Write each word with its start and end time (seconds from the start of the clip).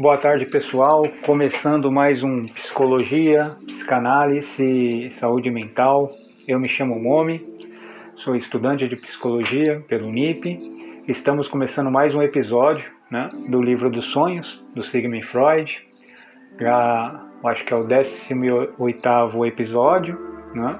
Boa 0.00 0.16
tarde, 0.16 0.46
pessoal. 0.46 1.06
Começando 1.26 1.92
mais 1.92 2.22
um 2.22 2.46
Psicologia, 2.46 3.54
Psicanálise 3.66 4.64
e 4.64 5.10
Saúde 5.10 5.50
Mental. 5.50 6.10
Eu 6.48 6.58
me 6.58 6.70
chamo 6.70 6.98
Momi, 6.98 7.46
sou 8.16 8.34
estudante 8.34 8.88
de 8.88 8.96
Psicologia 8.96 9.84
pelo 9.86 10.10
NIP. 10.10 10.58
Estamos 11.06 11.48
começando 11.48 11.90
mais 11.90 12.14
um 12.14 12.22
episódio 12.22 12.90
né, 13.10 13.28
do 13.46 13.60
Livro 13.60 13.90
dos 13.90 14.06
Sonhos, 14.06 14.64
do 14.74 14.82
Sigmund 14.82 15.22
Freud. 15.26 15.86
Já, 16.58 17.20
acho 17.44 17.62
que 17.66 17.74
é 17.74 17.76
o 17.76 17.86
18º 17.86 19.46
episódio. 19.46 20.18
Né? 20.54 20.78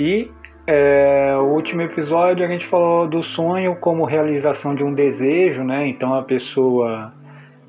E 0.00 0.28
é, 0.66 1.36
o 1.36 1.44
último 1.44 1.82
episódio 1.82 2.44
a 2.44 2.48
gente 2.48 2.66
falou 2.66 3.06
do 3.06 3.22
sonho 3.22 3.76
como 3.76 4.04
realização 4.04 4.74
de 4.74 4.82
um 4.82 4.92
desejo, 4.92 5.62
né? 5.62 5.86
Então 5.86 6.12
a 6.12 6.24
pessoa 6.24 7.12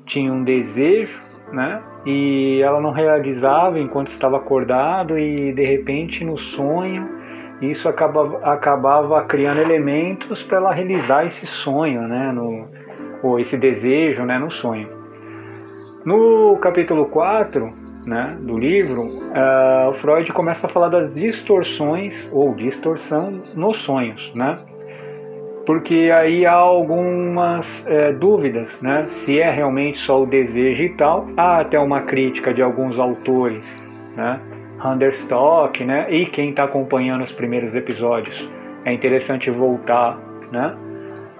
tinha 0.06 0.32
um 0.32 0.44
desejo, 0.44 1.20
né? 1.52 1.82
E 2.04 2.60
ela 2.62 2.80
não 2.80 2.90
realizava 2.90 3.78
enquanto 3.78 4.08
estava 4.08 4.36
acordado 4.36 5.18
e 5.18 5.52
de 5.52 5.64
repente 5.64 6.24
no 6.24 6.36
sonho 6.36 7.08
isso 7.60 7.88
acabava, 7.88 8.38
acabava 8.44 9.22
criando 9.24 9.60
elementos 9.60 10.42
para 10.42 10.58
ela 10.58 10.72
realizar 10.72 11.26
esse 11.26 11.46
sonho, 11.46 12.02
né? 12.02 12.32
No, 12.32 12.68
ou 13.22 13.38
esse 13.38 13.56
desejo, 13.56 14.24
né? 14.24 14.38
No 14.38 14.50
sonho. 14.50 14.88
No 16.04 16.58
capítulo 16.58 17.06
4, 17.06 17.72
né, 18.06 18.36
do 18.40 18.58
livro, 18.58 19.06
uh, 19.06 19.94
Freud 19.94 20.30
começa 20.32 20.66
a 20.66 20.68
falar 20.68 20.88
das 20.88 21.14
distorções 21.14 22.28
ou 22.30 22.54
distorção 22.54 23.42
nos 23.54 23.78
sonhos, 23.78 24.30
né? 24.34 24.58
Porque 25.66 26.10
aí 26.14 26.44
há 26.44 26.52
algumas 26.52 27.66
é, 27.86 28.12
dúvidas, 28.12 28.78
né? 28.80 29.06
Se 29.24 29.40
é 29.40 29.50
realmente 29.50 29.98
só 29.98 30.22
o 30.22 30.26
desejo 30.26 30.82
e 30.82 30.90
tal. 30.90 31.28
Há 31.36 31.60
até 31.60 31.78
uma 31.78 32.02
crítica 32.02 32.52
de 32.52 32.62
alguns 32.62 32.98
autores, 32.98 33.64
né? 34.16 34.40
Hunderstock, 34.84 35.82
né? 35.84 36.06
E 36.10 36.26
quem 36.26 36.50
está 36.50 36.64
acompanhando 36.64 37.22
os 37.24 37.32
primeiros 37.32 37.74
episódios, 37.74 38.48
é 38.84 38.92
interessante 38.92 39.50
voltar, 39.50 40.18
né? 40.52 40.74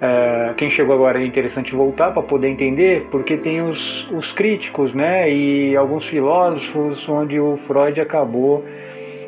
É, 0.00 0.54
quem 0.56 0.70
chegou 0.70 0.94
agora 0.94 1.22
é 1.22 1.24
interessante 1.24 1.74
voltar 1.74 2.12
para 2.12 2.22
poder 2.22 2.48
entender, 2.48 3.06
porque 3.10 3.36
tem 3.36 3.62
os, 3.62 4.10
os 4.10 4.32
críticos, 4.32 4.94
né? 4.94 5.30
E 5.30 5.76
alguns 5.76 6.06
filósofos 6.06 7.06
onde 7.08 7.38
o 7.38 7.58
Freud 7.66 8.00
acabou, 8.00 8.64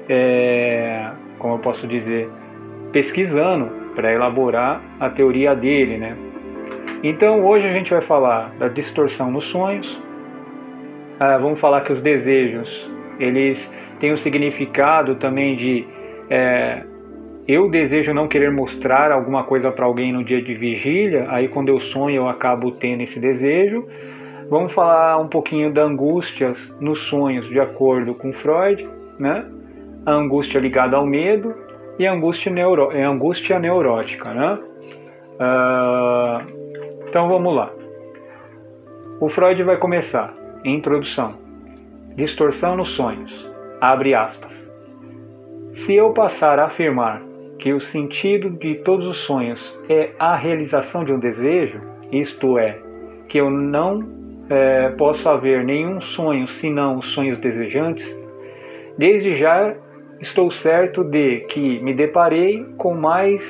é, 0.08 1.10
como 1.38 1.54
eu 1.54 1.58
posso 1.58 1.86
dizer, 1.86 2.28
pesquisando 2.92 3.85
para 3.96 4.12
elaborar 4.12 4.80
a 5.00 5.10
teoria 5.10 5.56
dele, 5.56 5.96
né? 5.96 6.16
Então 7.02 7.44
hoje 7.44 7.66
a 7.66 7.72
gente 7.72 7.90
vai 7.90 8.02
falar 8.02 8.52
da 8.58 8.68
distorção 8.68 9.30
nos 9.30 9.46
sonhos. 9.46 10.00
Ah, 11.18 11.38
vamos 11.38 11.58
falar 11.58 11.80
que 11.80 11.92
os 11.92 12.02
desejos 12.02 12.88
eles 13.18 13.72
têm 13.98 14.12
o 14.12 14.18
significado 14.18 15.16
também 15.16 15.56
de 15.56 15.86
é, 16.28 16.84
eu 17.48 17.70
desejo 17.70 18.12
não 18.12 18.26
querer 18.26 18.50
mostrar 18.50 19.12
alguma 19.12 19.44
coisa 19.44 19.70
para 19.70 19.84
alguém 19.84 20.12
no 20.12 20.24
dia 20.24 20.42
de 20.42 20.54
vigília. 20.54 21.26
Aí 21.28 21.48
quando 21.48 21.68
eu 21.68 21.80
sonho 21.80 22.16
eu 22.16 22.28
acabo 22.28 22.72
tendo 22.72 23.02
esse 23.02 23.18
desejo. 23.18 23.86
Vamos 24.50 24.72
falar 24.72 25.18
um 25.18 25.28
pouquinho 25.28 25.72
da 25.72 25.82
angústia 25.82 26.54
nos 26.80 27.00
sonhos, 27.00 27.48
de 27.48 27.58
acordo 27.58 28.14
com 28.14 28.32
Freud, 28.32 28.88
né? 29.18 29.44
A 30.04 30.12
angústia 30.12 30.60
ligada 30.60 30.96
ao 30.96 31.04
medo, 31.04 31.52
e 31.98 32.06
angústia, 32.06 32.52
neuro, 32.52 32.90
angústia 32.90 33.58
neurótica. 33.58 34.32
Né? 34.32 34.58
Uh, 35.40 37.06
então 37.08 37.28
vamos 37.28 37.54
lá. 37.54 37.70
O 39.20 39.28
Freud 39.28 39.62
vai 39.62 39.76
começar. 39.78 40.34
Introdução. 40.64 41.34
Distorção 42.14 42.76
nos 42.76 42.90
sonhos. 42.90 43.50
Abre 43.80 44.14
aspas. 44.14 44.54
Se 45.74 45.94
eu 45.94 46.12
passar 46.12 46.58
a 46.58 46.66
afirmar 46.66 47.22
que 47.58 47.72
o 47.72 47.80
sentido 47.80 48.50
de 48.50 48.76
todos 48.76 49.06
os 49.06 49.18
sonhos 49.18 49.78
é 49.88 50.10
a 50.18 50.36
realização 50.36 51.04
de 51.04 51.12
um 51.12 51.18
desejo, 51.18 51.80
isto 52.12 52.58
é, 52.58 52.78
que 53.28 53.38
eu 53.38 53.50
não 53.50 54.00
é, 54.48 54.90
posso 54.90 55.28
haver 55.28 55.64
nenhum 55.64 56.00
sonho 56.00 56.46
senão 56.46 56.98
os 56.98 57.06
sonhos 57.12 57.38
desejantes, 57.38 58.06
desde 58.96 59.36
já 59.36 59.74
estou 60.20 60.50
certo 60.50 61.04
de 61.04 61.40
que 61.48 61.78
me 61.80 61.94
deparei 61.94 62.64
com 62.76 62.94
mais 62.94 63.42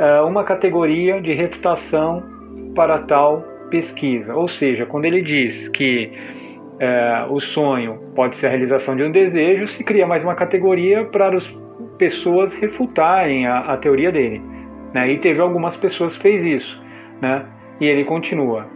uh, 0.00 0.26
uma 0.26 0.44
categoria 0.44 1.20
de 1.20 1.32
refutação 1.32 2.22
para 2.74 2.98
tal 3.00 3.44
pesquisa. 3.70 4.34
Ou 4.34 4.48
seja, 4.48 4.86
quando 4.86 5.04
ele 5.04 5.22
diz 5.22 5.68
que 5.68 6.12
uh, 6.74 7.32
o 7.32 7.40
sonho 7.40 7.98
pode 8.14 8.36
ser 8.36 8.48
a 8.48 8.50
realização 8.50 8.96
de 8.96 9.02
um 9.02 9.10
desejo, 9.10 9.66
se 9.68 9.82
cria 9.84 10.06
mais 10.06 10.22
uma 10.22 10.34
categoria 10.34 11.04
para 11.04 11.36
as 11.36 11.56
pessoas 11.98 12.54
refutarem 12.54 13.46
a, 13.46 13.60
a 13.60 13.76
teoria 13.76 14.10
dele. 14.12 14.42
Né? 14.92 15.12
E 15.12 15.18
teve 15.18 15.40
algumas 15.40 15.76
pessoas 15.76 16.16
que 16.16 16.22
fez 16.22 16.44
isso. 16.44 16.82
Né? 17.20 17.46
E 17.80 17.86
ele 17.86 18.04
continua: 18.04 18.66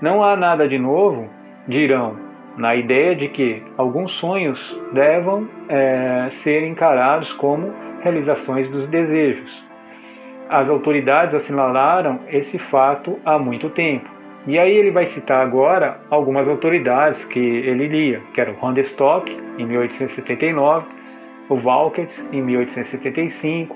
Não 0.00 0.22
há 0.22 0.36
nada 0.36 0.68
de 0.68 0.78
novo, 0.78 1.28
dirão, 1.66 2.16
na 2.56 2.74
ideia 2.76 3.14
de 3.14 3.28
que 3.28 3.62
alguns 3.76 4.12
sonhos 4.12 4.80
devam 4.92 5.48
é, 5.68 6.28
ser 6.30 6.64
encarados 6.64 7.32
como 7.32 7.72
realizações 8.02 8.68
dos 8.68 8.86
desejos. 8.86 9.64
As 10.48 10.68
autoridades 10.68 11.34
assinalaram 11.34 12.20
esse 12.28 12.58
fato 12.58 13.18
há 13.24 13.38
muito 13.38 13.70
tempo. 13.70 14.08
E 14.46 14.58
aí 14.58 14.76
ele 14.76 14.90
vai 14.90 15.06
citar 15.06 15.40
agora 15.40 16.00
algumas 16.10 16.46
autoridades 16.46 17.24
que 17.24 17.38
ele 17.38 17.88
lia, 17.88 18.20
que 18.34 18.40
eram 18.40 18.54
em 19.58 19.64
1879, 19.64 20.86
o 21.48 21.56
Valkert, 21.56 22.10
em 22.30 22.42
1875, 22.42 23.74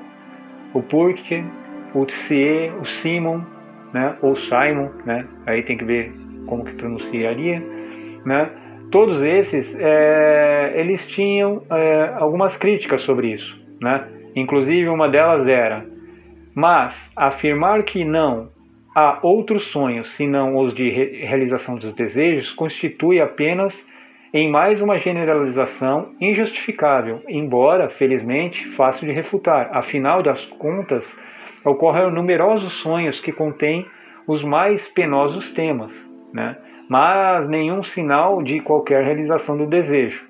o 0.75 0.83
Purkin, 0.83 1.47
o 1.95 2.05
Tsie, 2.05 2.71
o 2.81 2.85
Simon, 2.85 3.41
né, 3.93 4.15
ou 4.21 4.37
Simon, 4.37 4.91
né, 5.07 5.25
aí 5.47 5.63
tem 5.63 5.79
que 5.79 5.85
ver 5.85 6.13
como 6.47 6.65
que 6.65 6.75
pronunciaria, 6.75 7.63
né, 8.27 8.51
todos 8.91 9.23
esses 9.23 9.75
é, 9.79 10.73
eles 10.77 11.07
tinham 11.07 11.63
é, 11.71 12.13
algumas 12.17 12.57
críticas 12.57 13.03
sobre 13.03 13.33
isso, 13.33 13.59
né? 13.81 14.07
Inclusive 14.35 14.89
uma 14.89 15.09
delas 15.09 15.47
era, 15.47 15.87
mas 16.55 17.11
afirmar 17.17 17.83
que 17.83 18.05
não 18.05 18.51
há 18.95 19.19
outros 19.23 19.65
sonhos 19.65 20.09
senão 20.17 20.57
os 20.57 20.75
de 20.75 20.89
re 20.91 21.27
realização 21.27 21.77
dos 21.77 21.95
desejos 21.95 22.53
constitui 22.53 23.21
apenas 23.21 23.87
em 24.33 24.51
mais 24.51 24.81
uma 24.83 24.99
generalização 24.99 26.15
injustificável, 26.21 27.23
embora 27.29 27.89
felizmente 27.89 28.67
fácil 28.71 29.07
de 29.07 29.13
refutar. 29.13 29.71
Afinal 29.73 30.23
das 30.23 30.45
contas, 30.45 31.07
ocorrem 31.65 32.11
numerosos 32.11 32.75
sonhos 32.75 33.21
que 33.21 33.33
contêm 33.33 33.87
os 34.27 34.45
mais 34.45 34.87
penosos 34.89 35.51
temas, 35.53 35.93
né? 36.33 36.57
Mas 36.89 37.49
nenhum 37.49 37.83
sinal 37.83 38.43
de 38.43 38.61
qualquer 38.61 39.05
realização 39.05 39.57
do 39.57 39.67
desejo. 39.67 40.25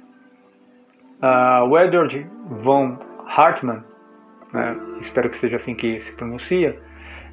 Uh, 1.23 1.69
o 1.69 1.79
Edward 1.79 2.27
von 2.63 2.99
Hartmann, 3.27 3.85
né, 4.53 4.77
espero 5.01 5.31
que 5.31 5.39
seja 5.39 5.57
assim 5.57 5.75
que 5.75 6.01
se 6.01 6.13
pronuncia, 6.13 6.77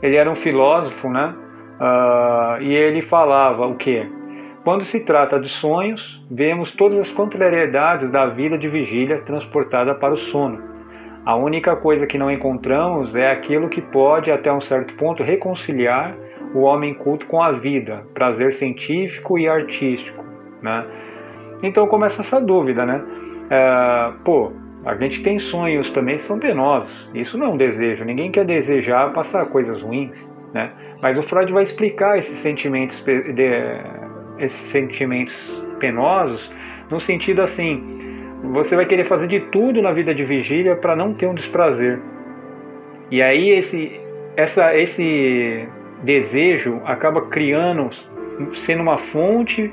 ele 0.02 0.16
era 0.16 0.30
um 0.30 0.36
filósofo, 0.36 1.10
né? 1.10 1.34
Uh, 1.80 2.62
e 2.62 2.74
ele 2.74 3.02
falava 3.02 3.66
o 3.66 3.76
que? 3.76 4.08
Quando 4.64 4.86
se 4.86 5.00
trata 5.00 5.40
de 5.40 5.50
sonhos, 5.50 6.24
vemos 6.30 6.72
todas 6.72 6.98
as 7.00 7.12
contrariedades 7.12 8.10
da 8.10 8.26
vida 8.26 8.58
de 8.58 8.68
vigília 8.68 9.22
transportada 9.22 9.94
para 9.94 10.14
o 10.14 10.18
sono. 10.18 10.60
A 11.26 11.36
única 11.36 11.76
coisa 11.76 12.08
que 12.08 12.18
não 12.18 12.32
encontramos 12.32 13.16
é 13.16 13.32
aquilo 13.32 13.70
que 13.70 13.82
pode, 13.82 14.32
até 14.32 14.52
um 14.52 14.62
certo 14.62 14.94
ponto, 14.96 15.24
reconciliar 15.24 16.16
o 16.56 16.62
homem 16.62 16.94
culto 16.94 17.28
com 17.28 17.44
a 17.44 17.52
vida, 17.52 18.04
prazer 18.14 18.54
científico 18.54 19.38
e 19.38 19.46
artístico, 19.46 20.24
né? 20.62 20.86
Então 21.62 21.86
começa 21.86 22.22
essa 22.22 22.40
dúvida, 22.40 22.86
né? 22.86 23.04
É, 23.50 24.12
pô, 24.24 24.54
a 24.86 24.96
gente 24.96 25.22
tem 25.22 25.38
sonhos 25.38 25.90
também 25.92 26.18
são 26.18 26.40
penosos. 26.40 27.10
Isso 27.14 27.38
não 27.38 27.48
é 27.48 27.50
um 27.50 27.58
desejo. 27.58 28.06
Ninguém 28.06 28.32
quer 28.32 28.46
desejar 28.46 29.12
passar 29.12 29.46
coisas 29.48 29.82
ruins, 29.82 30.18
né? 30.54 30.72
Mas 31.02 31.18
o 31.18 31.24
Freud 31.24 31.52
vai 31.52 31.64
explicar 31.64 32.18
esses 32.18 32.38
sentimentos, 32.40 33.04
de, 33.04 33.50
esses 34.40 34.72
sentimentos 34.72 35.36
penosos 35.80 36.50
no 36.90 37.02
sentido 37.02 37.42
assim: 37.42 37.84
você 38.54 38.78
vai 38.78 38.86
querer 38.86 39.06
fazer 39.06 39.28
de 39.28 39.42
tudo 39.52 39.82
na 39.82 39.92
vida 39.92 40.16
de 40.16 40.24
vigília 40.24 40.78
para 40.78 40.96
não 40.96 41.14
ter 41.14 41.28
um 41.28 41.34
desprazer. 41.34 42.00
E 43.12 43.22
aí 43.22 43.50
esse, 43.50 44.00
essa, 44.38 44.74
esse 44.78 45.68
desejo 46.04 46.82
acaba 46.86 47.22
criando, 47.24 47.90
sendo 48.66 48.82
uma 48.82 48.98
fonte 48.98 49.72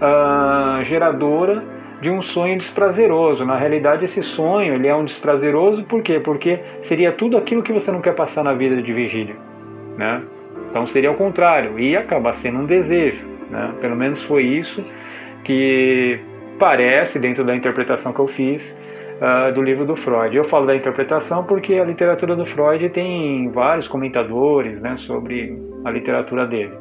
uh, 0.00 0.84
geradora 0.84 1.62
de 2.00 2.10
um 2.10 2.20
sonho 2.20 2.58
desprazeroso. 2.58 3.44
Na 3.44 3.56
realidade, 3.56 4.04
esse 4.04 4.22
sonho 4.22 4.74
ele 4.74 4.88
é 4.88 4.94
um 4.94 5.04
desprazeroso 5.04 5.84
por 5.84 6.02
quê? 6.02 6.20
Porque 6.20 6.60
seria 6.82 7.12
tudo 7.12 7.36
aquilo 7.36 7.62
que 7.62 7.72
você 7.72 7.90
não 7.92 8.00
quer 8.00 8.14
passar 8.14 8.42
na 8.42 8.52
vida 8.52 8.82
de 8.82 8.92
vigília, 8.92 9.36
né? 9.96 10.22
Então 10.70 10.86
seria 10.86 11.10
o 11.10 11.14
contrário 11.14 11.78
e 11.78 11.96
acaba 11.96 12.32
sendo 12.34 12.60
um 12.60 12.64
desejo, 12.64 13.24
Né? 13.50 13.74
Pelo 13.80 13.94
menos 13.94 14.22
foi 14.22 14.44
isso 14.44 14.82
que 15.44 16.18
parece 16.58 17.18
dentro 17.18 17.44
da 17.44 17.54
interpretação 17.54 18.12
que 18.12 18.18
eu 18.18 18.28
fiz 18.28 18.74
uh, 19.22 19.52
do 19.52 19.62
livro 19.62 19.86
do 19.86 19.94
Freud. 19.94 20.36
Eu 20.36 20.44
falo 20.44 20.66
da 20.66 20.74
interpretação 20.74 21.44
porque 21.44 21.74
a 21.74 21.84
literatura 21.84 22.34
do 22.34 22.44
Freud 22.44 22.88
tem 22.90 23.48
vários 23.50 23.86
comentadores 23.86 24.80
né, 24.80 24.96
sobre 24.98 25.56
a 25.84 25.90
literatura 25.90 26.46
dele. 26.46 26.76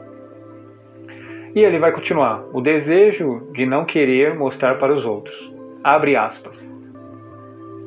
E 1.53 1.59
ele 1.59 1.79
vai 1.79 1.91
continuar. 1.91 2.43
O 2.53 2.61
desejo 2.61 3.51
de 3.53 3.65
não 3.65 3.85
querer 3.85 4.33
mostrar 4.35 4.75
para 4.75 4.93
os 4.93 5.05
outros. 5.05 5.35
Abre 5.83 6.15
aspas. 6.15 6.57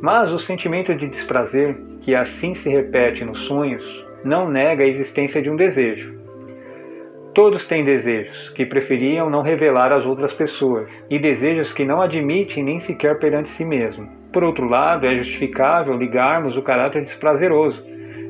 Mas 0.00 0.32
o 0.32 0.38
sentimento 0.38 0.94
de 0.94 1.08
desprazer, 1.08 1.76
que 2.02 2.14
assim 2.14 2.52
se 2.52 2.68
repete 2.68 3.24
nos 3.24 3.40
sonhos, 3.46 4.04
não 4.22 4.50
nega 4.50 4.84
a 4.84 4.86
existência 4.86 5.40
de 5.40 5.48
um 5.48 5.56
desejo. 5.56 6.14
Todos 7.32 7.66
têm 7.66 7.84
desejos 7.84 8.50
que 8.50 8.66
preferiam 8.66 9.28
não 9.30 9.42
revelar 9.42 9.92
às 9.92 10.04
outras 10.04 10.32
pessoas 10.32 10.92
e 11.10 11.18
desejos 11.18 11.72
que 11.72 11.84
não 11.84 12.00
admitem 12.00 12.62
nem 12.62 12.78
sequer 12.78 13.18
perante 13.18 13.50
si 13.50 13.64
mesmo. 13.64 14.23
Por 14.34 14.42
outro 14.42 14.68
lado, 14.68 15.06
é 15.06 15.16
justificável 15.16 15.96
ligarmos 15.96 16.56
o 16.56 16.62
caráter 16.62 17.04
desprazeroso 17.04 17.80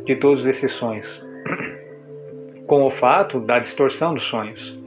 de 0.05 0.15
todos 0.17 0.45
esses 0.45 0.71
sonhos 0.73 1.09
com 2.69 2.83
o 2.83 2.91
fato 2.91 3.41
da 3.41 3.59
distorção 3.59 4.13
dos 4.13 4.25
sonhos. 4.25 4.79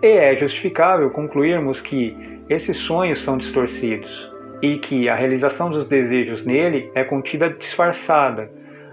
E 0.00 0.06
é 0.06 0.36
justificável 0.36 1.10
concluirmos 1.10 1.80
que 1.80 2.16
esses 2.48 2.76
sonhos 2.76 3.20
são 3.22 3.36
distorcidos 3.36 4.32
e 4.62 4.78
que 4.78 5.08
a 5.08 5.16
realização 5.16 5.70
dos 5.70 5.88
desejos 5.88 6.46
nele 6.46 6.88
é 6.94 7.02
contida 7.02 7.50
disfarçada, 7.50 8.48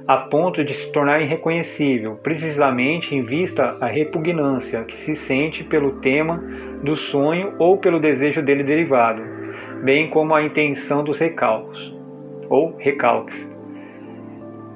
a 0.08 0.18
ponto 0.18 0.63
de 0.66 0.74
se 0.74 0.92
tornar 0.92 1.22
irreconhecível, 1.22 2.16
precisamente 2.24 3.13
em 3.13 3.22
vista 3.22 3.78
a 3.80 3.86
repugnância 3.86 4.84
que 4.84 4.98
se 4.98 5.16
sente 5.16 5.63
pelo 5.63 6.00
tema 6.00 6.38
do 6.81 6.96
sonho 6.96 7.54
ou 7.60 7.78
pelo 7.78 8.00
desejo 8.00 8.42
dele 8.42 8.63
derivado, 8.63 9.41
bem 9.83 10.10
como 10.10 10.33
a 10.33 10.44
intenção 10.44 11.04
dos 11.04 11.18
recalcos 11.18 11.94
ou 12.50 12.75
recalques. 12.78 13.50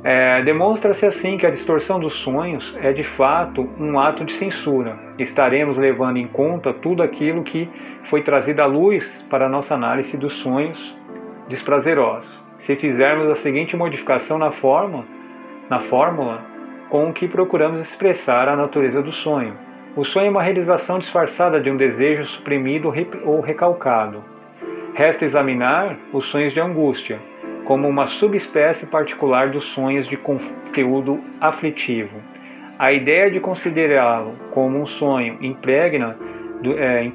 É, 0.03 0.43
Demonstra-se 0.43 1.05
assim 1.05 1.37
que 1.37 1.47
a 1.47 1.49
distorção 1.49 1.99
dos 1.99 2.13
sonhos 2.13 2.75
é 2.79 2.93
de 2.93 3.03
fato 3.03 3.67
um 3.79 3.99
ato 3.99 4.23
de 4.23 4.33
censura. 4.33 4.97
Estaremos 5.17 5.77
levando 5.77 6.17
em 6.17 6.27
conta 6.27 6.71
tudo 6.73 7.01
aquilo 7.01 7.43
que 7.43 7.67
foi 8.03 8.21
trazido 8.21 8.61
à 8.61 8.67
luz 8.67 9.03
para 9.29 9.47
a 9.47 9.49
nossa 9.49 9.73
análise 9.73 10.15
dos 10.15 10.33
sonhos 10.33 10.95
desprazerosos. 11.49 12.29
Se 12.59 12.75
fizermos 12.75 13.29
a 13.29 13.35
seguinte 13.35 13.75
modificação 13.75 14.37
na 14.37 14.51
forma, 14.51 15.05
na 15.69 15.79
fórmula 15.79 16.41
com 16.89 17.11
que 17.11 17.27
procuramos 17.27 17.81
expressar 17.81 18.47
a 18.47 18.55
natureza 18.55 19.01
do 19.01 19.11
sonho. 19.11 19.53
O 19.95 20.03
sonho 20.03 20.27
é 20.27 20.29
uma 20.29 20.43
realização 20.43 20.99
disfarçada 20.99 21.59
de 21.59 21.71
um 21.71 21.77
desejo 21.77 22.25
suprimido 22.25 22.93
ou 23.23 23.41
recalcado. 23.41 24.34
Resta 24.95 25.25
examinar 25.25 25.97
os 26.13 26.25
sonhos 26.27 26.53
de 26.53 26.61
angústia, 26.61 27.19
como 27.65 27.85
uma 27.85 28.07
subespécie 28.07 28.85
particular 28.85 29.49
dos 29.49 29.65
sonhos 29.65 30.07
de 30.07 30.15
conteúdo 30.15 31.19
aflitivo. 31.41 32.17
A 32.79 32.93
ideia 32.93 33.29
de 33.29 33.41
considerá-lo 33.41 34.31
como 34.51 34.79
um 34.79 34.85
sonho 34.85 35.37
impregna, 35.41 36.15
do, 36.61 36.79
é, 36.79 37.11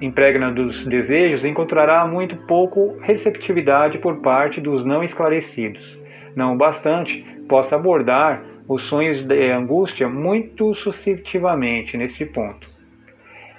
impregna 0.00 0.50
dos 0.50 0.86
desejos 0.86 1.44
encontrará 1.44 2.06
muito 2.06 2.36
pouco 2.46 2.96
receptividade 3.02 3.98
por 3.98 4.22
parte 4.22 4.58
dos 4.58 4.82
não 4.82 5.04
esclarecidos. 5.04 5.98
Não 6.34 6.56
bastante, 6.56 7.22
possa 7.46 7.76
abordar 7.76 8.42
os 8.66 8.84
sonhos 8.84 9.22
de 9.22 9.50
angústia 9.50 10.08
muito 10.08 10.74
suscetivamente 10.74 11.98
neste 11.98 12.24
ponto 12.24 12.69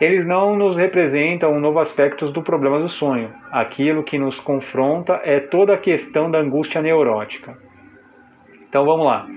eles 0.02 0.26
não 0.26 0.56
nos 0.56 0.76
representam 0.76 1.54
um 1.54 1.60
novo 1.60 1.80
aspecto 1.80 2.32
do 2.32 2.42
problema 2.42 2.80
do 2.80 2.90
sonho. 2.90 3.30
Aquilo 3.52 4.02
que 4.02 4.18
nos 4.18 4.40
confronta 4.40 5.22
é 5.24 5.40
toda 5.40 5.76
a 5.76 5.78
questão 5.78 6.30
da 6.32 6.40
angústia 6.40 6.82
neurótica. 6.82 7.56
Então 8.68 8.84
vamos 8.84 9.06
lá. 9.06 9.28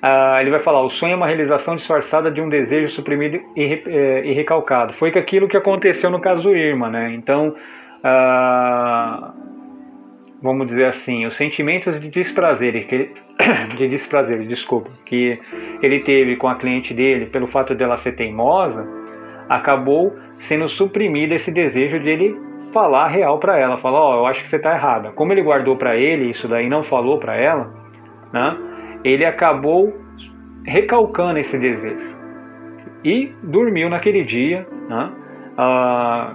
Ah, 0.00 0.38
ele 0.40 0.50
vai 0.50 0.60
falar: 0.60 0.82
o 0.82 0.90
sonho 0.90 1.14
é 1.14 1.16
uma 1.16 1.26
realização 1.26 1.74
disfarçada 1.74 2.30
de 2.30 2.40
um 2.40 2.48
desejo 2.48 2.94
suprimido 2.94 3.40
e, 3.56 3.82
é, 3.84 4.24
e 4.26 4.32
recalcado. 4.32 4.92
Foi 4.92 5.08
aquilo 5.08 5.48
que 5.48 5.56
aconteceu 5.56 6.08
no 6.08 6.20
caso 6.20 6.44
do 6.44 6.56
Irma, 6.56 6.88
né? 6.88 7.12
Então, 7.12 7.56
ah, 8.04 9.32
vamos 10.40 10.68
dizer 10.68 10.84
assim, 10.84 11.26
os 11.26 11.34
sentimentos 11.34 12.00
de 12.00 12.08
desprazer, 12.08 12.86
que 12.86 13.10
de 13.76 13.88
desprazer, 13.88 14.38
desculpa, 14.46 14.88
que 15.04 15.36
ele 15.82 15.98
teve 15.98 16.36
com 16.36 16.46
a 16.46 16.54
cliente 16.54 16.94
dele 16.94 17.26
pelo 17.26 17.48
fato 17.48 17.74
dela 17.74 17.96
ser 17.96 18.12
teimosa 18.12 18.95
acabou 19.48 20.14
sendo 20.40 20.68
suprimido 20.68 21.32
esse 21.32 21.50
desejo 21.50 21.98
de 22.00 22.08
ele 22.08 22.46
falar 22.72 23.08
real 23.08 23.38
para 23.38 23.58
ela, 23.58 23.78
falar, 23.78 24.00
ó, 24.00 24.14
oh, 24.14 24.18
eu 24.20 24.26
acho 24.26 24.42
que 24.42 24.48
você 24.48 24.56
está 24.56 24.74
errada. 24.74 25.10
Como 25.12 25.32
ele 25.32 25.42
guardou 25.42 25.76
para 25.76 25.96
ele 25.96 26.30
isso 26.30 26.46
daí, 26.46 26.68
não 26.68 26.82
falou 26.82 27.18
para 27.18 27.36
ela, 27.36 27.72
né? 28.32 28.56
Ele 29.02 29.24
acabou 29.24 29.94
recalcando 30.64 31.38
esse 31.38 31.56
desejo 31.56 32.16
e 33.04 33.32
dormiu 33.42 33.88
naquele 33.88 34.24
dia, 34.24 34.66
né? 34.88 35.10
Ah, 35.56 36.34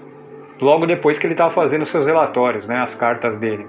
logo 0.59 0.85
depois 0.85 1.19
que 1.19 1.27
ele 1.27 1.33
estava 1.33 1.53
fazendo 1.53 1.85
seus 1.85 2.05
relatórios, 2.05 2.65
né? 2.65 2.79
As 2.79 2.95
cartas 2.95 3.37
dele. 3.39 3.67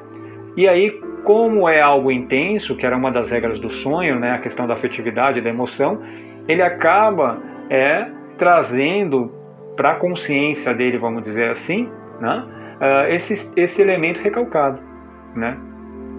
E 0.56 0.68
aí, 0.68 0.90
como 1.24 1.68
é 1.68 1.80
algo 1.80 2.10
intenso, 2.10 2.76
que 2.76 2.86
era 2.86 2.96
uma 2.96 3.10
das 3.10 3.30
regras 3.30 3.60
do 3.60 3.70
sonho, 3.70 4.18
né? 4.18 4.32
A 4.32 4.38
questão 4.38 4.66
da 4.66 4.74
afetividade, 4.74 5.40
da 5.40 5.50
emoção, 5.50 6.00
ele 6.48 6.62
acaba 6.62 7.38
é 7.68 8.06
trazendo 8.42 9.30
para 9.76 9.92
a 9.92 9.94
consciência 9.94 10.74
dele, 10.74 10.98
vamos 10.98 11.22
dizer 11.22 11.50
assim, 11.50 11.88
né, 12.20 12.44
uh, 12.80 13.12
esse, 13.14 13.48
esse 13.54 13.80
elemento 13.80 14.20
recalcado. 14.20 14.80
Né? 15.36 15.56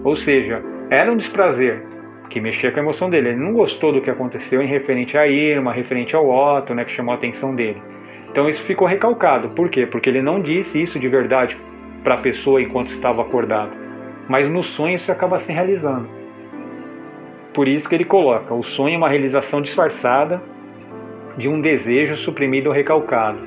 Ou 0.02 0.16
seja, 0.16 0.62
era 0.88 1.12
um 1.12 1.18
desprazer 1.18 1.84
que 2.30 2.40
mexia 2.40 2.72
com 2.72 2.80
a 2.80 2.82
emoção 2.82 3.10
dele. 3.10 3.28
Ele 3.28 3.44
não 3.44 3.52
gostou 3.52 3.92
do 3.92 4.00
que 4.00 4.08
aconteceu 4.08 4.62
em 4.62 4.66
referente 4.66 5.18
à 5.18 5.26
Irma, 5.26 5.70
referente 5.70 6.16
ao 6.16 6.26
Otto, 6.26 6.74
né, 6.74 6.86
que 6.86 6.92
chamou 6.92 7.12
a 7.12 7.18
atenção 7.18 7.54
dele. 7.54 7.82
Então 8.30 8.48
isso 8.48 8.62
ficou 8.62 8.88
recalcado. 8.88 9.50
Por 9.50 9.68
quê? 9.68 9.84
Porque 9.84 10.08
ele 10.08 10.22
não 10.22 10.40
disse 10.40 10.80
isso 10.80 10.98
de 10.98 11.08
verdade 11.08 11.58
para 12.02 12.14
a 12.14 12.18
pessoa 12.22 12.62
enquanto 12.62 12.88
estava 12.88 13.20
acordado. 13.20 13.72
Mas 14.30 14.50
no 14.50 14.62
sonho 14.62 14.96
isso 14.96 15.12
acaba 15.12 15.40
se 15.40 15.52
realizando. 15.52 16.08
Por 17.52 17.68
isso 17.68 17.86
que 17.86 17.94
ele 17.94 18.06
coloca: 18.06 18.54
o 18.54 18.62
sonho 18.62 18.94
é 18.94 18.96
uma 18.96 19.10
realização 19.10 19.60
disfarçada 19.60 20.53
de 21.36 21.48
um 21.48 21.60
desejo 21.60 22.16
suprimido 22.16 22.66
ou 22.68 22.72
recalcado. 22.72 23.38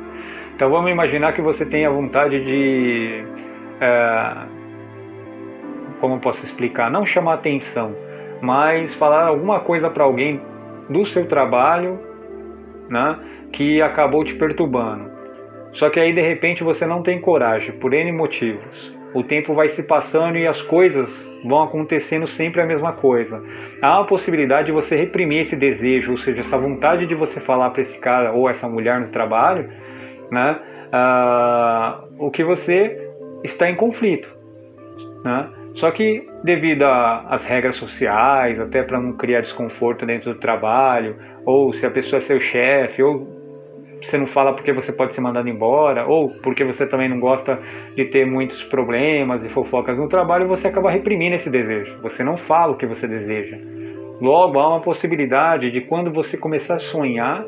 Então 0.55 0.69
vamos 0.69 0.91
imaginar 0.91 1.33
que 1.33 1.41
você 1.41 1.65
tenha 1.65 1.89
vontade 1.89 2.43
de. 2.43 3.23
É, 3.79 4.33
como 5.99 6.19
posso 6.19 6.43
explicar? 6.43 6.89
Não 6.89 7.05
chamar 7.05 7.35
atenção, 7.35 7.95
mas 8.41 8.93
falar 8.95 9.27
alguma 9.27 9.59
coisa 9.59 9.89
para 9.89 10.03
alguém 10.03 10.41
do 10.89 11.05
seu 11.05 11.27
trabalho 11.27 11.99
né, 12.89 13.19
que 13.51 13.81
acabou 13.81 14.23
te 14.23 14.33
perturbando. 14.35 15.11
Só 15.73 15.89
que 15.89 15.99
aí 15.99 16.13
de 16.13 16.21
repente 16.21 16.63
você 16.63 16.85
não 16.85 17.03
tem 17.03 17.19
coragem, 17.19 17.71
por 17.73 17.93
N 17.93 18.11
motivos 18.11 18.96
o 19.17 19.23
tempo 19.23 19.53
vai 19.53 19.69
se 19.69 19.81
passando 19.81 20.37
e 20.37 20.45
as 20.45 20.61
coisas 20.61 21.09
vão 21.43 21.63
acontecendo 21.63 22.27
sempre 22.27 22.61
a 22.61 22.65
mesma 22.65 22.93
coisa. 22.93 23.41
Há 23.81 23.99
a 23.99 24.03
possibilidade 24.03 24.67
de 24.67 24.71
você 24.71 24.95
reprimir 24.95 25.41
esse 25.41 25.55
desejo, 25.55 26.11
ou 26.11 26.17
seja, 26.17 26.41
essa 26.41 26.57
vontade 26.57 27.07
de 27.07 27.15
você 27.15 27.39
falar 27.39 27.71
para 27.71 27.81
esse 27.81 27.97
cara 27.97 28.31
ou 28.33 28.49
essa 28.49 28.67
mulher 28.67 28.99
no 28.99 29.07
trabalho, 29.07 29.69
né? 30.31 30.59
Ah, 30.91 32.03
o 32.19 32.29
que 32.29 32.43
você 32.43 33.09
está 33.43 33.69
em 33.69 33.75
conflito, 33.75 34.29
né? 35.23 35.49
Só 35.73 35.91
que 35.91 36.27
devido 36.43 36.83
às 36.83 37.45
regras 37.45 37.75
sociais, 37.75 38.59
até 38.59 38.81
para 38.81 38.99
não 38.99 39.13
criar 39.13 39.41
desconforto 39.41 40.05
dentro 40.05 40.33
do 40.33 40.39
trabalho, 40.39 41.15
ou 41.45 41.71
se 41.73 41.85
a 41.85 41.91
pessoa 41.91 42.17
é 42.17 42.21
seu 42.21 42.39
chefe, 42.39 43.03
ou 43.03 43.36
você 44.01 44.17
não 44.17 44.27
fala 44.27 44.53
porque 44.53 44.71
você 44.71 44.91
pode 44.91 45.15
ser 45.15 45.21
mandado 45.21 45.49
embora, 45.49 46.05
ou 46.05 46.29
porque 46.41 46.63
você 46.63 46.85
também 46.85 47.09
não 47.09 47.19
gosta 47.19 47.59
de 47.95 48.05
ter 48.05 48.25
muitos 48.25 48.63
problemas 48.63 49.43
e 49.43 49.49
fofocas 49.49 49.97
no 49.97 50.07
trabalho, 50.07 50.47
você 50.47 50.67
acaba 50.67 50.91
reprimindo 50.91 51.35
esse 51.35 51.49
desejo. 51.49 51.97
Você 52.01 52.23
não 52.23 52.37
fala 52.37 52.73
o 52.73 52.77
que 52.77 52.85
você 52.85 53.07
deseja. 53.07 53.57
Logo, 54.21 54.59
há 54.59 54.69
uma 54.69 54.81
possibilidade 54.81 55.71
de 55.71 55.81
quando 55.81 56.11
você 56.11 56.37
começar 56.37 56.75
a 56.75 56.79
sonhar, 56.79 57.45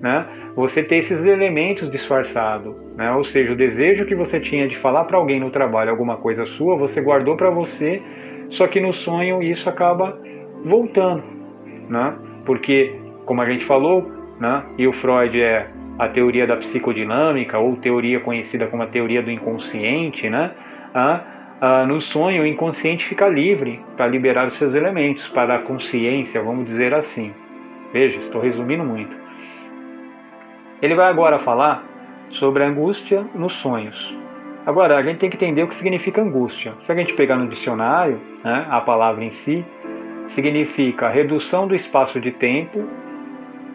né, 0.00 0.26
você 0.54 0.82
ter 0.82 0.96
esses 0.96 1.24
elementos 1.24 1.90
disfarçados. 1.90 2.74
Né? 2.94 3.10
Ou 3.12 3.24
seja, 3.24 3.52
o 3.52 3.56
desejo 3.56 4.04
que 4.04 4.14
você 4.14 4.40
tinha 4.40 4.68
de 4.68 4.76
falar 4.76 5.04
para 5.04 5.16
alguém 5.16 5.40
no 5.40 5.50
trabalho 5.50 5.90
alguma 5.90 6.16
coisa 6.16 6.46
sua, 6.46 6.76
você 6.76 7.00
guardou 7.00 7.36
para 7.36 7.50
você, 7.50 8.02
só 8.50 8.66
que 8.66 8.80
no 8.80 8.92
sonho 8.92 9.42
isso 9.42 9.68
acaba 9.68 10.18
voltando. 10.64 11.22
Né? 11.88 12.14
Porque, 12.44 12.94
como 13.24 13.40
a 13.40 13.46
gente 13.46 13.64
falou, 13.64 14.10
né? 14.38 14.62
e 14.78 14.86
o 14.86 14.92
Freud 14.92 15.40
é 15.40 15.68
a 15.98 16.08
teoria 16.08 16.46
da 16.46 16.56
psicodinâmica, 16.56 17.58
ou 17.58 17.76
teoria 17.76 18.20
conhecida 18.20 18.66
como 18.66 18.82
a 18.82 18.86
teoria 18.86 19.22
do 19.22 19.30
inconsciente, 19.30 20.28
né? 20.28 20.50
Ah, 20.94 21.20
ah, 21.60 21.86
no 21.86 22.00
sonho, 22.02 22.42
o 22.42 22.46
inconsciente 22.46 23.06
fica 23.06 23.26
livre 23.28 23.80
para 23.96 24.06
liberar 24.06 24.46
os 24.48 24.58
seus 24.58 24.74
elementos, 24.74 25.26
para 25.28 25.54
a 25.54 25.58
consciência, 25.60 26.42
vamos 26.42 26.66
dizer 26.66 26.92
assim. 26.92 27.32
Veja, 27.92 28.18
estou 28.18 28.42
resumindo 28.42 28.84
muito. 28.84 29.16
Ele 30.82 30.94
vai 30.94 31.08
agora 31.08 31.38
falar 31.38 31.82
sobre 32.30 32.62
a 32.62 32.68
angústia 32.68 33.24
nos 33.34 33.54
sonhos. 33.54 34.14
Agora, 34.66 34.98
a 34.98 35.02
gente 35.02 35.18
tem 35.18 35.30
que 35.30 35.36
entender 35.36 35.62
o 35.62 35.68
que 35.68 35.76
significa 35.76 36.20
angústia. 36.20 36.74
Se 36.80 36.92
a 36.92 36.94
gente 36.94 37.14
pegar 37.14 37.36
no 37.36 37.48
dicionário, 37.48 38.20
né, 38.44 38.66
a 38.68 38.80
palavra 38.80 39.24
em 39.24 39.30
si, 39.30 39.64
significa 40.30 41.08
redução 41.08 41.66
do 41.66 41.74
espaço 41.74 42.20
de 42.20 42.32
tempo, 42.32 42.84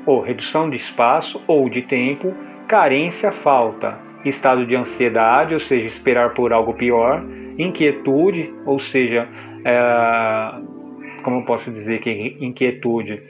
ou 0.06 0.22
redução 0.22 0.70
de 0.70 0.78
espaço 0.78 1.42
ou 1.48 1.70
de 1.70 1.82
tempo, 1.84 2.34
carência, 2.68 3.32
falta, 3.32 3.98
estado 4.26 4.66
de 4.66 4.76
ansiedade, 4.76 5.54
ou 5.54 5.60
seja, 5.60 5.88
esperar 5.88 6.34
por 6.34 6.54
algo 6.54 6.74
pior, 6.74 7.24
inquietude, 7.58 8.54
ou 8.66 8.80
seja, 8.80 9.28
é, 9.66 10.62
como 11.24 11.42
eu 11.42 11.46
posso 11.46 11.72
dizer 11.72 12.00
que 12.00 12.38
inquietude, 12.40 13.22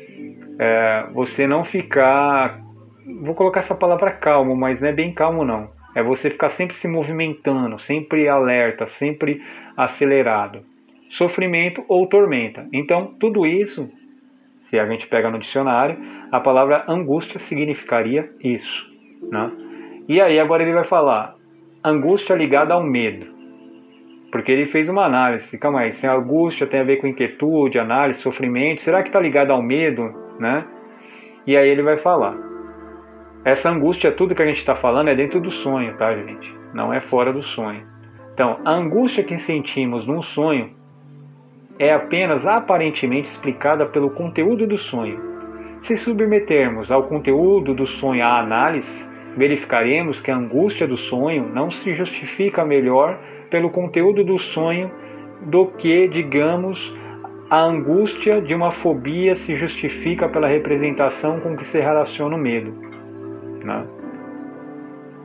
é, 0.60 1.08
você 1.14 1.48
não 1.48 1.64
ficar, 1.64 2.60
vou 3.22 3.34
colocar 3.34 3.62
essa 3.62 3.76
palavra 3.76 4.12
calmo, 4.12 4.56
mas 4.56 4.80
não 4.80 4.90
é 4.90 4.94
bem 4.94 5.12
calmo 5.14 5.44
não, 5.44 5.70
é 5.96 6.04
você 6.04 6.30
ficar 6.30 6.50
sempre 6.50 6.78
se 6.78 6.88
movimentando, 6.88 7.80
sempre 7.80 8.28
alerta, 8.28 8.88
sempre 8.88 9.42
acelerado. 9.76 10.60
Sofrimento 11.10 11.84
ou 11.90 12.08
tormenta. 12.08 12.66
Então, 12.72 13.14
tudo 13.20 13.46
isso, 13.46 13.90
se 14.72 14.80
a 14.80 14.88
gente 14.88 15.06
pega 15.06 15.30
no 15.30 15.38
dicionário, 15.38 15.98
a 16.32 16.40
palavra 16.40 16.86
angústia 16.88 17.38
significaria 17.42 18.32
isso. 18.42 18.90
Né? 19.30 19.52
E 20.08 20.22
aí, 20.22 20.40
agora 20.40 20.64
ele 20.64 20.72
vai 20.72 20.86
falar 20.86 21.36
angústia 21.84 22.34
ligada 22.36 22.74
ao 22.74 22.82
medo. 22.82 23.28
Porque 24.32 24.50
ele 24.50 24.66
fez 24.68 24.88
uma 24.88 25.04
análise. 25.04 25.58
Calma 25.58 25.82
aí, 25.82 25.92
se 25.92 26.08
a 26.08 26.14
angústia 26.14 26.66
tem 26.66 26.80
a 26.80 26.86
ver 26.86 27.02
com 27.02 27.08
inquietude, 27.08 27.78
análise, 27.78 28.22
sofrimento, 28.22 28.82
será 28.82 29.04
que 29.04 29.10
está 29.10 29.20
ligado 29.20 29.52
ao 29.52 29.62
medo? 29.62 30.10
Né? 30.40 30.64
E 31.46 31.58
aí 31.58 31.68
ele 31.68 31.84
vai 31.84 31.98
falar. 31.98 32.38
Essa 33.44 33.70
angústia, 33.70 34.10
tudo 34.10 34.34
que 34.34 34.42
a 34.42 34.46
gente 34.46 34.60
está 34.60 34.76
falando 34.76 35.10
é 35.10 35.16
dentro 35.16 35.42
do 35.42 35.52
sonho, 35.52 35.98
tá, 35.98 36.16
gente? 36.16 36.56
Não 36.74 36.94
é 36.94 37.02
fora 37.02 37.34
do 37.34 37.44
sonho. 37.44 37.86
Então, 38.34 38.62
a 38.64 38.72
angústia 38.72 39.22
que 39.22 39.38
sentimos 39.38 40.08
num 40.08 40.22
sonho 40.22 40.72
é 41.82 41.92
apenas 41.92 42.46
aparentemente 42.46 43.28
explicada 43.28 43.88
pelo 43.88 44.12
conteúdo 44.12 44.68
do 44.68 44.78
sonho. 44.78 45.20
Se 45.82 45.98
submetermos 45.98 46.92
ao 46.92 47.06
conteúdo 47.08 47.74
do 47.74 47.88
sonho 47.88 48.24
à 48.24 48.40
análise, 48.40 49.04
verificaremos 49.36 50.22
que 50.22 50.30
a 50.30 50.36
angústia 50.36 50.88
do 50.88 50.96
sonho 50.96 51.50
não 51.52 51.72
se 51.72 51.96
justifica 51.96 52.64
melhor 52.64 53.18
pelo 53.50 53.72
conteúdo 53.72 54.24
do 54.24 54.38
sonho 54.38 54.92
do 55.42 55.66
que, 55.66 56.08
digamos, 56.08 56.80
a 57.50 57.64
angústia 57.64 58.40
de 58.40 58.54
uma 58.54 58.72
fobia 58.72 59.36
se 59.36 59.56
justifica 59.56 60.30
pela 60.30 60.48
representação 60.48 61.40
com 61.40 61.58
que 61.58 61.66
se 61.66 61.80
relaciona 61.80 62.36
o 62.36 62.40
medo. 62.40 62.72
Né? 63.66 63.88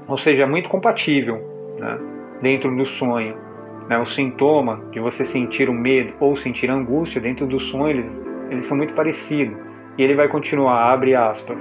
Ou 0.08 0.16
seja, 0.16 0.44
é 0.44 0.46
muito 0.46 0.70
compatível 0.70 1.36
né? 1.78 1.98
dentro 2.40 2.74
do 2.74 2.86
sonho. 2.86 3.45
Né? 3.88 3.98
O 3.98 4.06
sintoma 4.06 4.80
de 4.90 5.00
você 5.00 5.24
sentir 5.24 5.68
o 5.68 5.72
medo 5.72 6.12
ou 6.20 6.36
sentir 6.36 6.70
angústia 6.70 7.20
dentro 7.20 7.46
do 7.46 7.60
sonho, 7.60 7.90
eles, 7.90 8.06
eles 8.50 8.66
são 8.66 8.76
muito 8.76 8.94
parecidos. 8.94 9.56
E 9.98 10.02
ele 10.02 10.14
vai 10.14 10.28
continuar, 10.28 10.92
abre 10.92 11.14
aspas. 11.14 11.58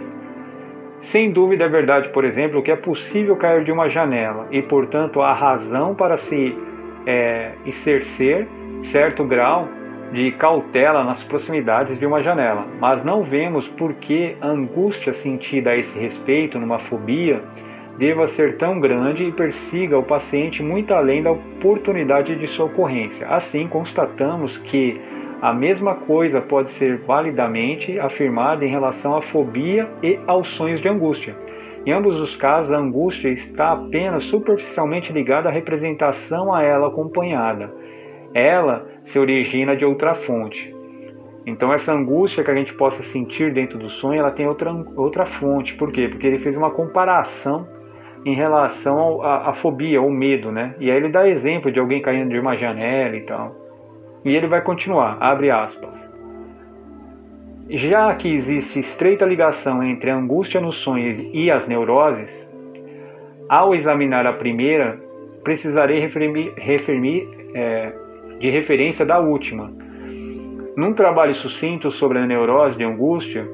Sem 1.01 1.31
dúvida 1.31 1.65
é 1.65 1.69
verdade, 1.69 2.09
por 2.09 2.25
exemplo, 2.25 2.63
que 2.63 2.71
é 2.71 2.75
possível 2.75 3.35
cair 3.35 3.63
de 3.63 3.71
uma 3.71 3.89
janela 3.89 4.47
e, 4.51 4.61
portanto, 4.61 5.21
há 5.21 5.33
razão 5.33 5.93
para 5.93 6.17
se 6.17 6.57
é, 7.05 7.51
exercer 7.65 8.47
certo 8.85 9.23
grau 9.23 9.67
de 10.11 10.31
cautela 10.31 11.03
nas 11.03 11.23
proximidades 11.23 11.99
de 11.99 12.05
uma 12.05 12.21
janela, 12.21 12.65
mas 12.79 13.03
não 13.03 13.23
vemos 13.23 13.67
por 13.69 13.93
que 13.93 14.35
angústia 14.41 15.13
sentida 15.13 15.71
a 15.71 15.77
esse 15.77 15.97
respeito 15.97 16.59
numa 16.59 16.79
fobia 16.79 17.41
deva 17.97 18.27
ser 18.27 18.57
tão 18.57 18.79
grande 18.79 19.23
e 19.23 19.31
persiga 19.31 19.97
o 19.97 20.03
paciente 20.03 20.61
muito 20.61 20.93
além 20.93 21.23
da 21.23 21.31
oportunidade 21.31 22.35
de 22.35 22.47
sua 22.47 22.65
ocorrência. 22.65 23.27
Assim, 23.27 23.67
constatamos 23.67 24.57
que 24.57 24.99
a 25.41 25.53
mesma 25.53 25.95
coisa 25.95 26.41
pode 26.41 26.71
ser 26.71 26.97
validamente 26.99 27.99
afirmada 27.99 28.65
em 28.65 28.69
relação 28.69 29.15
à 29.15 29.21
fobia 29.21 29.87
e 30.01 30.19
aos 30.27 30.49
sonhos 30.49 30.81
de 30.81 30.87
angústia. 30.87 31.35
Em 31.85 31.91
ambos 31.91 32.19
os 32.19 32.35
casos, 32.35 32.71
a 32.71 32.77
angústia 32.77 33.29
está 33.29 33.73
apenas 33.73 34.23
superficialmente 34.23 35.13
ligada 35.13 35.49
à 35.49 35.51
representação 35.51 36.53
a 36.53 36.63
ela 36.63 36.87
acompanhada. 36.87 37.71
Ela 38.33 38.87
se 39.05 39.19
origina 39.19 39.75
de 39.75 39.85
outra 39.85 40.15
fonte. 40.15 40.73
Então 41.45 41.71
essa 41.71 41.93
angústia 41.93 42.43
que 42.43 42.49
a 42.49 42.55
gente 42.55 42.73
possa 42.73 43.03
sentir 43.03 43.53
dentro 43.53 43.77
do 43.77 43.89
sonho, 43.89 44.19
ela 44.19 44.31
tem 44.31 44.47
outra, 44.47 44.73
outra 44.95 45.27
fonte. 45.27 45.75
Por 45.75 45.91
quê? 45.91 46.07
Porque 46.07 46.25
ele 46.25 46.39
fez 46.39 46.57
uma 46.57 46.71
comparação 46.71 47.74
em 48.25 48.33
relação 48.33 49.21
à 49.21 49.53
fobia, 49.53 50.01
ou 50.01 50.09
medo, 50.09 50.51
né? 50.51 50.73
E 50.79 50.89
aí 50.89 50.97
ele 50.97 51.09
dá 51.09 51.29
exemplo 51.29 51.71
de 51.71 51.79
alguém 51.79 52.01
caindo 52.01 52.31
de 52.31 52.39
uma 52.39 52.57
janela 52.57 53.15
e 53.15 53.21
tal. 53.21 53.55
E 54.25 54.35
ele 54.35 54.47
vai 54.47 54.61
continuar, 54.61 55.17
abre 55.19 55.51
aspas. 55.51 55.93
Já 57.69 58.13
que 58.15 58.33
existe 58.33 58.79
estreita 58.79 59.25
ligação 59.25 59.83
entre 59.83 60.09
a 60.09 60.15
angústia 60.15 60.59
no 60.59 60.73
sonho 60.73 61.29
e 61.33 61.51
as 61.51 61.67
neuroses, 61.67 62.31
ao 63.47 63.75
examinar 63.75 64.25
a 64.25 64.33
primeira, 64.33 64.99
precisarei 65.43 65.99
referir, 65.99 66.53
referir 66.57 67.29
é, 67.53 67.93
de 68.39 68.49
referência 68.49 69.05
da 69.05 69.19
última. 69.19 69.71
Num 70.75 70.93
trabalho 70.93 71.35
sucinto 71.35 71.91
sobre 71.91 72.17
a 72.17 72.25
neurose 72.25 72.75
de 72.75 72.83
angústia, 72.83 73.47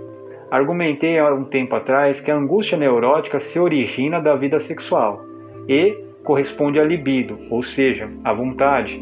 argumentei 0.52 1.18
há 1.18 1.34
um 1.34 1.46
tempo 1.46 1.74
atrás 1.76 2.20
que 2.20 2.30
a 2.30 2.36
angústia 2.36 2.78
neurótica 2.78 3.40
se 3.40 3.58
origina 3.58 4.20
da 4.20 4.36
vida 4.36 4.60
sexual 4.60 5.24
e 5.68 5.98
corresponde 6.24 6.78
à 6.78 6.84
libido, 6.84 7.38
ou 7.50 7.64
seja, 7.64 8.10
à 8.24 8.34
vontade, 8.34 9.02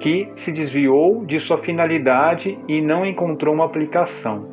que 0.00 0.26
se 0.36 0.50
desviou 0.50 1.24
de 1.26 1.38
sua 1.38 1.58
finalidade 1.58 2.58
e 2.66 2.80
não 2.80 3.04
encontrou 3.04 3.54
uma 3.54 3.66
aplicação. 3.66 4.48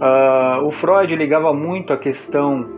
Uh, 0.00 0.64
o 0.66 0.70
Freud 0.70 1.16
ligava 1.16 1.52
muito 1.54 1.92
a 1.92 1.96
questão, 1.96 2.68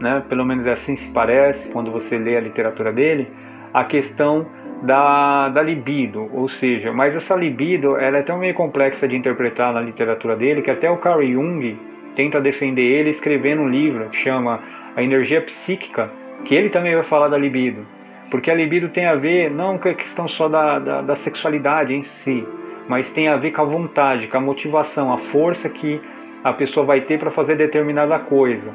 né, 0.00 0.24
pelo 0.28 0.44
menos 0.44 0.66
assim 0.66 0.96
se 0.96 1.08
parece, 1.10 1.68
quando 1.68 1.92
você 1.92 2.18
lê 2.18 2.36
a 2.36 2.40
literatura 2.40 2.90
dele, 2.92 3.28
a 3.72 3.84
questão 3.84 4.46
da, 4.82 5.48
da 5.50 5.62
libido, 5.62 6.30
ou 6.32 6.48
seja, 6.48 6.92
mas 6.92 7.14
essa 7.14 7.34
libido 7.34 7.96
ela 7.96 8.18
é 8.18 8.22
tão 8.22 8.38
meio 8.38 8.54
complexa 8.54 9.06
de 9.06 9.16
interpretar 9.16 9.72
na 9.72 9.80
literatura 9.80 10.36
dele 10.36 10.62
que 10.62 10.70
até 10.70 10.90
o 10.90 10.96
Carl 10.96 11.22
Jung 11.22 11.78
tenta 12.16 12.40
defender 12.40 12.82
ele 12.82 13.10
escrevendo 13.10 13.62
um 13.62 13.68
livro 13.68 14.08
que 14.08 14.16
chama 14.16 14.60
A 14.96 15.02
Energia 15.02 15.42
Psíquica, 15.42 16.10
que 16.44 16.54
ele 16.54 16.70
também 16.70 16.94
vai 16.94 17.04
falar 17.04 17.28
da 17.28 17.36
libido, 17.36 17.86
porque 18.30 18.50
a 18.50 18.54
libido 18.54 18.88
tem 18.88 19.06
a 19.06 19.14
ver 19.14 19.50
não 19.50 19.76
com 19.78 19.88
a 19.88 19.94
questão 19.94 20.26
só 20.26 20.48
da, 20.48 20.78
da, 20.78 21.02
da 21.02 21.16
sexualidade 21.16 21.94
em 21.94 22.04
si, 22.04 22.46
mas 22.88 23.10
tem 23.12 23.28
a 23.28 23.36
ver 23.36 23.52
com 23.52 23.62
a 23.62 23.64
vontade, 23.64 24.28
com 24.28 24.36
a 24.38 24.40
motivação, 24.40 25.12
a 25.12 25.18
força 25.18 25.68
que 25.68 26.00
a 26.42 26.52
pessoa 26.54 26.86
vai 26.86 27.02
ter 27.02 27.18
para 27.18 27.30
fazer 27.30 27.54
determinada 27.54 28.18
coisa, 28.18 28.70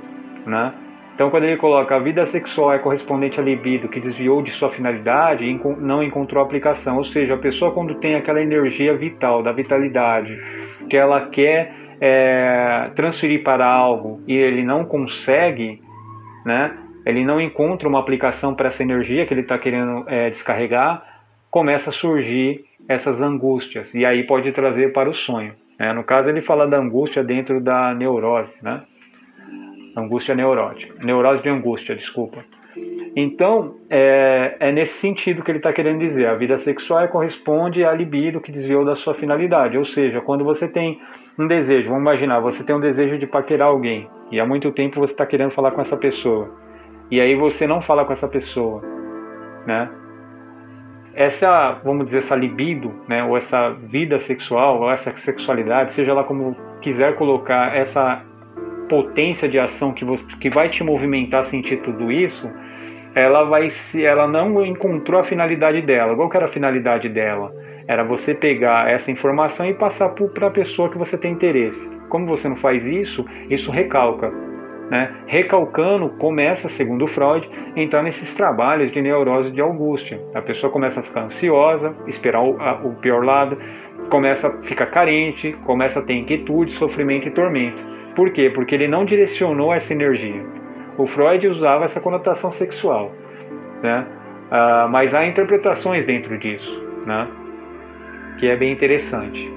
né? 0.45 0.71
Então, 1.15 1.29
quando 1.29 1.45
ele 1.45 1.55
coloca 1.55 1.95
a 1.95 1.99
vida 1.99 2.25
sexual 2.25 2.73
é 2.73 2.79
correspondente 2.79 3.39
à 3.39 3.43
libido 3.43 3.87
que 3.87 4.01
desviou 4.01 4.41
de 4.41 4.51
sua 4.51 4.69
finalidade 4.69 5.45
e 5.45 5.59
não 5.79 6.03
encontrou 6.03 6.43
aplicação, 6.43 6.97
ou 6.97 7.05
seja, 7.05 7.35
a 7.35 7.37
pessoa 7.37 7.71
quando 7.71 7.95
tem 7.95 8.15
aquela 8.15 8.41
energia 8.41 8.93
vital, 8.97 9.41
da 9.41 9.53
vitalidade, 9.53 10.37
que 10.89 10.97
ela 10.97 11.21
quer 11.27 11.73
é, 12.01 12.91
transferir 12.95 13.43
para 13.43 13.65
algo 13.65 14.21
e 14.27 14.33
ele 14.33 14.61
não 14.61 14.83
consegue, 14.83 15.81
né? 16.45 16.77
Ele 17.05 17.23
não 17.23 17.39
encontra 17.39 17.87
uma 17.87 17.99
aplicação 17.99 18.53
para 18.53 18.67
essa 18.67 18.83
energia 18.83 19.25
que 19.25 19.33
ele 19.33 19.41
está 19.41 19.57
querendo 19.57 20.03
é, 20.07 20.29
descarregar, 20.29 21.01
começa 21.49 21.91
a 21.91 21.93
surgir 21.93 22.65
essas 22.89 23.21
angústias 23.21 23.93
e 23.93 24.05
aí 24.05 24.23
pode 24.23 24.51
trazer 24.51 24.91
para 24.91 25.09
o 25.09 25.13
sonho. 25.13 25.53
Né? 25.79 25.93
No 25.93 26.03
caso, 26.03 26.27
ele 26.27 26.41
fala 26.41 26.67
da 26.67 26.77
angústia 26.77 27.23
dentro 27.23 27.61
da 27.61 27.93
neurose, 27.93 28.51
né? 28.61 28.81
Angústia 29.95 30.35
neurótica, 30.35 30.93
neurose 31.03 31.41
de 31.41 31.49
angústia, 31.49 31.95
desculpa. 31.95 32.43
Então, 33.15 33.75
é, 33.89 34.57
é 34.59 34.71
nesse 34.71 34.99
sentido 34.99 35.41
que 35.41 35.49
ele 35.49 35.59
está 35.59 35.71
querendo 35.71 35.99
dizer. 35.99 36.27
A 36.27 36.35
vida 36.35 36.57
sexual 36.59 37.07
corresponde 37.07 37.85
à 37.85 37.93
libido 37.93 38.41
que 38.41 38.51
desviou 38.51 38.83
da 38.83 38.97
sua 38.97 39.13
finalidade. 39.13 39.77
Ou 39.77 39.85
seja, 39.85 40.19
quando 40.19 40.43
você 40.43 40.67
tem 40.67 40.99
um 41.39 41.47
desejo, 41.47 41.87
vamos 41.87 42.01
imaginar, 42.01 42.41
você 42.41 42.63
tem 42.63 42.75
um 42.75 42.81
desejo 42.81 43.17
de 43.17 43.25
paquerar 43.25 43.69
alguém 43.69 44.09
e 44.31 44.39
há 44.39 44.45
muito 44.45 44.71
tempo 44.71 44.99
você 44.99 45.13
está 45.13 45.25
querendo 45.25 45.51
falar 45.51 45.71
com 45.71 45.79
essa 45.79 45.95
pessoa 45.95 46.65
e 47.09 47.21
aí 47.21 47.35
você 47.35 47.67
não 47.67 47.81
fala 47.81 48.03
com 48.03 48.13
essa 48.13 48.27
pessoa, 48.27 48.81
né? 49.65 49.89
Essa, 51.13 51.79
vamos 51.83 52.05
dizer, 52.05 52.17
essa 52.17 52.35
libido, 52.35 52.91
né, 53.07 53.23
ou 53.23 53.37
essa 53.37 53.69
vida 53.69 54.19
sexual, 54.19 54.81
ou 54.81 54.91
essa 54.91 55.15
sexualidade, 55.15 55.93
seja 55.93 56.13
lá 56.13 56.25
como 56.25 56.57
quiser 56.81 57.15
colocar 57.15 57.73
essa 57.73 58.21
potência 58.89 59.47
de 59.47 59.59
ação 59.59 59.93
que, 59.93 60.05
você, 60.05 60.23
que 60.39 60.49
vai 60.49 60.69
te 60.69 60.83
movimentar 60.83 61.41
a 61.41 61.45
sentir 61.45 61.77
tudo 61.81 62.11
isso, 62.11 62.49
ela 63.13 63.43
vai 63.43 63.69
se, 63.69 64.03
ela 64.03 64.27
não 64.27 64.65
encontrou 64.65 65.19
a 65.19 65.23
finalidade 65.23 65.81
dela. 65.81 66.15
Qual 66.15 66.29
que 66.29 66.37
era 66.37 66.47
a 66.47 66.49
finalidade 66.49 67.07
dela? 67.09 67.53
Era 67.87 68.03
você 68.03 68.33
pegar 68.33 68.89
essa 68.89 69.11
informação 69.11 69.65
e 69.65 69.73
passar 69.73 70.09
para 70.09 70.47
a 70.47 70.51
pessoa 70.51 70.89
que 70.89 70.97
você 70.97 71.17
tem 71.17 71.31
interesse. 71.31 71.89
Como 72.09 72.25
você 72.27 72.49
não 72.49 72.55
faz 72.57 72.83
isso, 72.83 73.25
isso 73.49 73.71
recalca. 73.71 74.31
né, 74.89 75.11
recalcando, 75.25 76.09
começa, 76.17 76.69
segundo 76.69 77.07
Freud, 77.07 77.49
entrar 77.75 78.03
nesses 78.03 78.33
trabalhos 78.35 78.91
de 78.91 79.01
neurose 79.01 79.51
de 79.51 79.61
angústia. 79.61 80.19
A 80.33 80.41
pessoa 80.41 80.71
começa 80.71 80.99
a 80.99 81.03
ficar 81.03 81.23
ansiosa, 81.23 81.95
esperar 82.07 82.41
o, 82.41 82.59
a, 82.61 82.73
o 82.83 82.95
pior 82.95 83.23
lado, 83.23 83.57
começa 84.09 84.47
a 84.47 84.51
ficar 84.63 84.87
carente, 84.87 85.53
começa 85.65 85.99
a 85.99 86.03
ter 86.03 86.13
inquietude, 86.13 86.71
sofrimento 86.73 87.27
e 87.27 87.31
tormento. 87.31 87.94
Por 88.15 88.31
quê? 88.31 88.49
Porque 88.49 88.73
ele 88.73 88.87
não 88.87 89.05
direcionou 89.05 89.73
essa 89.73 89.93
energia. 89.93 90.43
O 90.97 91.05
Freud 91.05 91.47
usava 91.47 91.85
essa 91.85 91.99
conotação 91.99 92.51
sexual, 92.51 93.11
né? 93.83 94.05
Ah, 94.49 94.87
mas 94.89 95.13
há 95.13 95.25
interpretações 95.25 96.05
dentro 96.05 96.37
disso, 96.37 96.83
né? 97.05 97.27
que 98.37 98.47
é 98.47 98.55
bem 98.55 98.71
interessante. 98.71 99.51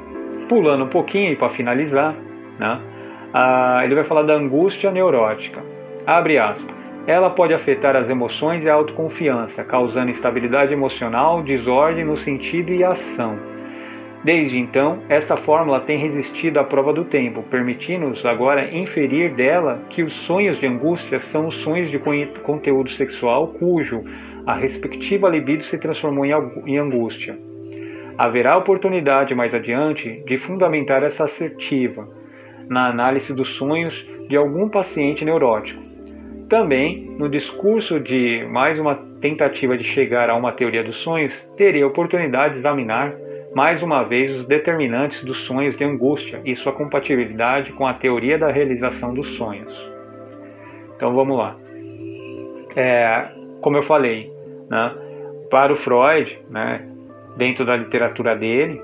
Pulando 0.49 0.85
um 0.85 0.89
pouquinho 0.89 1.37
para 1.37 1.51
finalizar, 1.51 2.15
né? 2.59 2.81
ah, 3.33 3.81
ele 3.85 3.95
vai 3.95 4.05
falar 4.05 4.23
da 4.23 4.35
angústia 4.35 4.91
neurótica. 4.91 5.63
Abre 6.07 6.39
aspas. 6.39 6.77
Ela 7.07 7.31
pode 7.31 7.55
afetar 7.55 7.97
as 7.97 8.09
emoções 8.09 8.63
e 8.63 8.69
a 8.69 8.75
autoconfiança, 8.75 9.65
causando 9.65 10.11
instabilidade 10.11 10.73
emocional, 10.73 11.43
desordem 11.43 12.05
no 12.05 12.19
sentido 12.19 12.71
e 12.71 12.85
ação. 12.85 13.39
Desde 14.25 14.59
então, 14.59 14.99
essa 15.09 15.37
fórmula 15.37 15.81
tem 15.81 15.99
resistido 15.99 16.59
à 16.59 16.65
prova 16.65 16.93
do 16.93 17.05
tempo, 17.05 17.43
permitindo-nos 17.45 18.27
agora 18.27 18.75
inferir 18.75 19.33
dela 19.35 19.81
que 19.91 20.03
os 20.03 20.13
sonhos 20.13 20.59
de 20.59 20.67
angústia 20.67 21.21
são 21.21 21.47
os 21.47 21.55
sonhos 21.57 21.91
de 21.91 21.99
conteúdo 22.43 22.91
sexual 22.91 23.49
cujo 23.49 24.03
a 24.45 24.55
respectiva 24.55 25.29
libido 25.29 25.63
se 25.65 25.79
transformou 25.79 26.25
em 26.25 26.79
angústia. 26.79 27.39
Haverá 28.17 28.57
oportunidade 28.57 29.35
mais 29.35 29.55
adiante 29.55 30.25
de 30.27 30.37
fundamentar 30.37 31.05
essa 31.05 31.25
assertiva 31.25 32.09
na 32.69 32.89
análise 32.89 33.33
dos 33.33 33.51
sonhos 33.51 34.05
de 34.29 34.37
algum 34.37 34.69
paciente 34.69 35.25
neurótico. 35.25 35.81
Também, 36.49 37.15
no 37.19 37.29
discurso 37.29 38.01
de 38.01 38.45
mais 38.51 38.79
uma 38.79 38.97
tentativa 39.21 39.77
de 39.77 39.85
chegar 39.85 40.29
a 40.29 40.35
uma 40.35 40.51
teoria 40.51 40.83
dos 40.83 40.97
sonhos, 40.97 41.35
terei 41.57 41.83
a 41.83 41.87
oportunidade 41.87 42.55
de 42.55 42.61
examinar 42.61 43.15
mais 43.55 43.83
uma 43.83 44.03
vez 44.03 44.33
os 44.41 44.47
determinantes 44.47 45.25
dos 45.25 45.39
sonhos 45.41 45.77
de 45.77 45.85
angústia 45.85 46.41
e 46.45 46.55
sua 46.55 46.73
compatibilidade 46.73 47.73
com 47.73 47.87
a 47.87 47.95
teoria 47.95 48.39
da 48.39 48.51
realização 48.51 49.15
dos 49.15 49.29
sonhos. 49.37 49.73
Então 50.97 51.15
vamos 51.15 51.39
lá. 51.39 51.57
É, 52.77 53.29
como 53.61 53.77
eu 53.77 53.83
falei, 53.83 54.33
né? 54.69 54.95
Para 55.51 55.73
o 55.73 55.77
Freud, 55.77 56.39
né, 56.51 56.87
dentro 57.37 57.65
da 57.65 57.75
literatura 57.75 58.37
dele, 58.37 58.83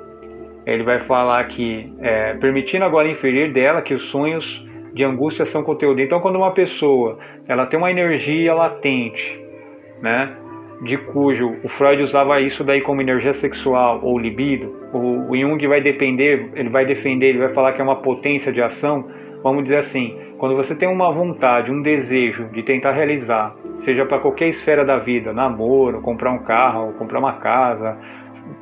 ele 0.64 0.82
vai 0.82 1.00
falar 1.00 1.44
que, 1.48 1.92
é, 2.00 2.34
permitindo 2.34 2.84
agora 2.84 3.08
inferir 3.08 3.52
dela 3.52 3.82
que 3.82 3.92
os 3.92 4.04
sonhos 4.04 4.64
de 4.94 5.04
angústia 5.04 5.44
são 5.44 5.62
conteúdo. 5.62 6.00
Então, 6.00 6.20
quando 6.20 6.36
uma 6.36 6.52
pessoa 6.52 7.18
ela 7.46 7.66
tem 7.66 7.78
uma 7.78 7.90
energia 7.90 8.54
latente, 8.54 9.38
né, 10.00 10.34
de 10.84 10.96
cujo 10.98 11.56
o 11.62 11.68
Freud 11.68 12.02
usava 12.02 12.40
isso 12.40 12.62
daí 12.62 12.80
como 12.80 13.00
energia 13.00 13.32
sexual 13.32 14.00
ou 14.02 14.18
libido, 14.18 14.74
o, 14.92 15.36
Jung 15.36 15.66
vai 15.66 15.80
depender, 15.80 16.50
ele 16.54 16.68
vai 16.68 16.84
defender, 16.84 17.30
ele 17.30 17.38
vai 17.38 17.48
falar 17.48 17.72
que 17.72 17.80
é 17.80 17.84
uma 17.84 17.96
potência 17.96 18.52
de 18.52 18.62
ação. 18.62 19.08
Vamos 19.42 19.64
dizer 19.64 19.78
assim, 19.78 20.16
quando 20.38 20.54
você 20.54 20.74
tem 20.74 20.88
uma 20.88 21.10
vontade, 21.12 21.70
um 21.70 21.82
desejo 21.82 22.44
de 22.52 22.62
tentar 22.62 22.92
realizar 22.92 23.54
seja 23.84 24.04
para 24.06 24.18
qualquer 24.18 24.48
esfera 24.48 24.84
da 24.84 24.98
vida, 24.98 25.32
namoro, 25.32 26.00
comprar 26.00 26.30
um 26.30 26.38
carro, 26.38 26.92
comprar 26.94 27.18
uma 27.18 27.34
casa, 27.34 27.98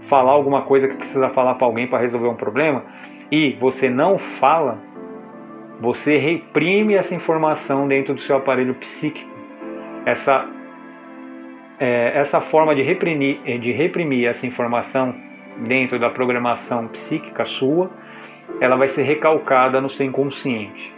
falar 0.09 0.33
alguma 0.33 0.63
coisa 0.63 0.89
que 0.89 0.97
precisa 0.97 1.29
falar 1.31 1.55
para 1.55 1.67
alguém 1.67 1.87
para 1.87 1.99
resolver 1.99 2.29
um 2.29 2.35
problema, 2.35 2.83
e 3.31 3.57
você 3.61 3.89
não 3.89 4.19
fala, 4.19 4.79
você 5.81 6.19
reprime 6.19 6.95
essa 6.95 7.15
informação 7.15 7.89
dentro 7.89 8.15
do 8.15 8.21
seu 8.21 8.37
aparelho 8.37 8.75
psíquico. 8.75 9.31
Essa, 10.05 10.45
é, 11.83 12.13
essa 12.15 12.41
forma 12.41 12.77
de 12.77 12.83
reprimir, 12.83 13.41
de 13.59 13.73
reprimir 13.73 14.29
essa 14.29 14.47
informação 14.47 15.13
dentro 15.67 15.99
da 15.99 16.09
programação 16.09 16.87
psíquica 16.87 17.45
sua, 17.45 17.91
ela 18.61 18.77
vai 18.77 18.87
ser 18.87 19.03
recalcada 19.03 19.81
no 19.81 19.91
seu 19.91 20.07
inconsciente. 20.07 20.95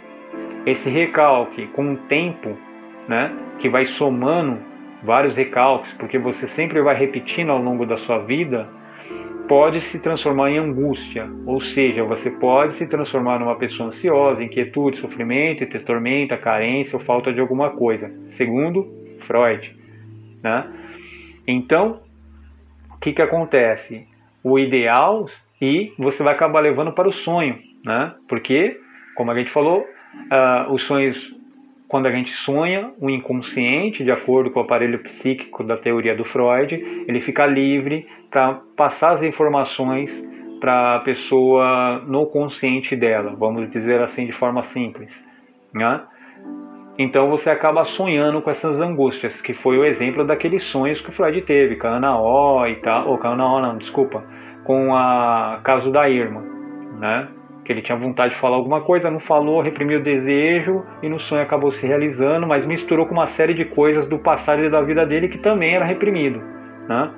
Esse 0.63 0.87
recalque, 0.87 1.65
com 1.67 1.93
o 1.93 1.97
tempo, 1.97 2.55
né, 3.07 3.33
que 3.57 3.67
vai 3.67 3.87
somando 3.87 4.59
vários 5.01 5.35
recalques, 5.35 5.91
porque 5.93 6.19
você 6.19 6.47
sempre 6.47 6.79
vai 6.83 6.95
repetindo 6.95 7.49
ao 7.49 7.59
longo 7.59 7.83
da 7.87 7.97
sua 7.97 8.19
vida, 8.19 8.69
pode 9.47 9.81
se 9.81 9.97
transformar 9.97 10.51
em 10.51 10.59
angústia, 10.59 11.27
ou 11.47 11.59
seja, 11.61 12.03
você 12.03 12.29
pode 12.29 12.75
se 12.75 12.85
transformar 12.85 13.39
numa 13.39 13.55
pessoa 13.55 13.87
ansiosa, 13.87 14.43
inquietude, 14.43 14.99
sofrimento, 14.99 15.65
ter 15.65 15.83
tormenta, 15.83 16.37
carência 16.37 16.95
ou 16.95 17.03
falta 17.03 17.33
de 17.33 17.39
alguma 17.39 17.71
coisa, 17.71 18.11
segundo 18.29 18.87
Freud. 19.21 19.84
Né? 20.45 20.63
Então, 21.47 22.01
o 22.93 22.99
que, 22.99 23.13
que 23.13 23.21
acontece? 23.21 24.07
O 24.43 24.59
ideal 24.59 25.25
e 25.59 25.91
você 25.97 26.21
vai 26.21 26.35
acabar 26.35 26.59
levando 26.59 26.91
para 26.91 27.09
o 27.09 27.11
sonho, 27.11 27.57
né? 27.83 28.13
porque, 28.27 28.79
como 29.15 29.31
a 29.31 29.35
gente 29.35 29.49
falou, 29.49 29.79
uh, 29.81 30.71
os 30.71 30.83
sonhos 30.83 31.33
quando 31.87 32.07
a 32.07 32.11
gente 32.11 32.31
sonha, 32.31 32.91
o 32.99 33.09
inconsciente, 33.09 34.03
de 34.03 34.11
acordo 34.11 34.51
com 34.51 34.59
o 34.59 34.63
aparelho 34.63 34.99
psíquico 34.99 35.63
da 35.63 35.77
teoria 35.77 36.15
do 36.15 36.25
Freud, 36.25 36.75
ele 37.07 37.21
fica 37.21 37.45
livre 37.45 38.07
para 38.29 38.59
passar 38.75 39.13
as 39.13 39.23
informações 39.23 40.11
para 40.59 40.95
a 40.95 40.99
pessoa 40.99 42.03
no 42.07 42.25
consciente 42.25 42.95
dela, 42.95 43.35
vamos 43.35 43.69
dizer 43.69 44.01
assim 44.01 44.25
de 44.25 44.31
forma 44.31 44.63
simples. 44.63 45.11
Né? 45.73 46.01
Então 46.97 47.29
você 47.29 47.49
acaba 47.49 47.83
sonhando 47.83 48.41
com 48.41 48.49
essas 48.49 48.79
angústias, 48.79 49.41
que 49.41 49.53
foi 49.53 49.77
o 49.77 49.83
exemplo 49.83 50.23
daqueles 50.23 50.63
sonhos 50.63 51.01
que 51.01 51.09
o 51.09 51.11
Freud 51.11 51.41
teve, 51.41 51.75
com 51.75 51.87
a 51.87 51.91
Ana 51.91 52.17
O 52.17 52.65
e 52.65 52.75
tal, 52.75 53.09
ou 53.09 53.17
com 53.17 53.27
a 53.27 53.31
Ana 53.31 53.45
O 53.45 53.61
não, 53.61 53.77
desculpa, 53.77 54.23
com 54.63 54.95
a 54.95 55.59
caso 55.63 55.91
da 55.91 56.09
Irma, 56.09 56.41
né? 56.99 57.27
que 57.65 57.71
ele 57.71 57.81
tinha 57.81 57.97
vontade 57.97 58.35
de 58.35 58.39
falar 58.39 58.55
alguma 58.55 58.81
coisa, 58.81 59.09
não 59.09 59.19
falou, 59.19 59.59
reprimiu 59.59 59.99
o 59.99 60.03
desejo 60.03 60.83
e 61.01 61.09
no 61.09 61.19
sonho 61.19 61.41
acabou 61.41 61.71
se 61.71 61.85
realizando, 61.85 62.45
mas 62.45 62.65
misturou 62.65 63.07
com 63.07 63.13
uma 63.13 63.25
série 63.25 63.55
de 63.55 63.65
coisas 63.65 64.07
do 64.07 64.19
passado 64.19 64.63
e 64.63 64.69
da 64.69 64.81
vida 64.81 65.03
dele 65.05 65.27
que 65.27 65.39
também 65.39 65.73
era 65.73 65.83
reprimido, 65.83 66.39
né? 66.87 67.09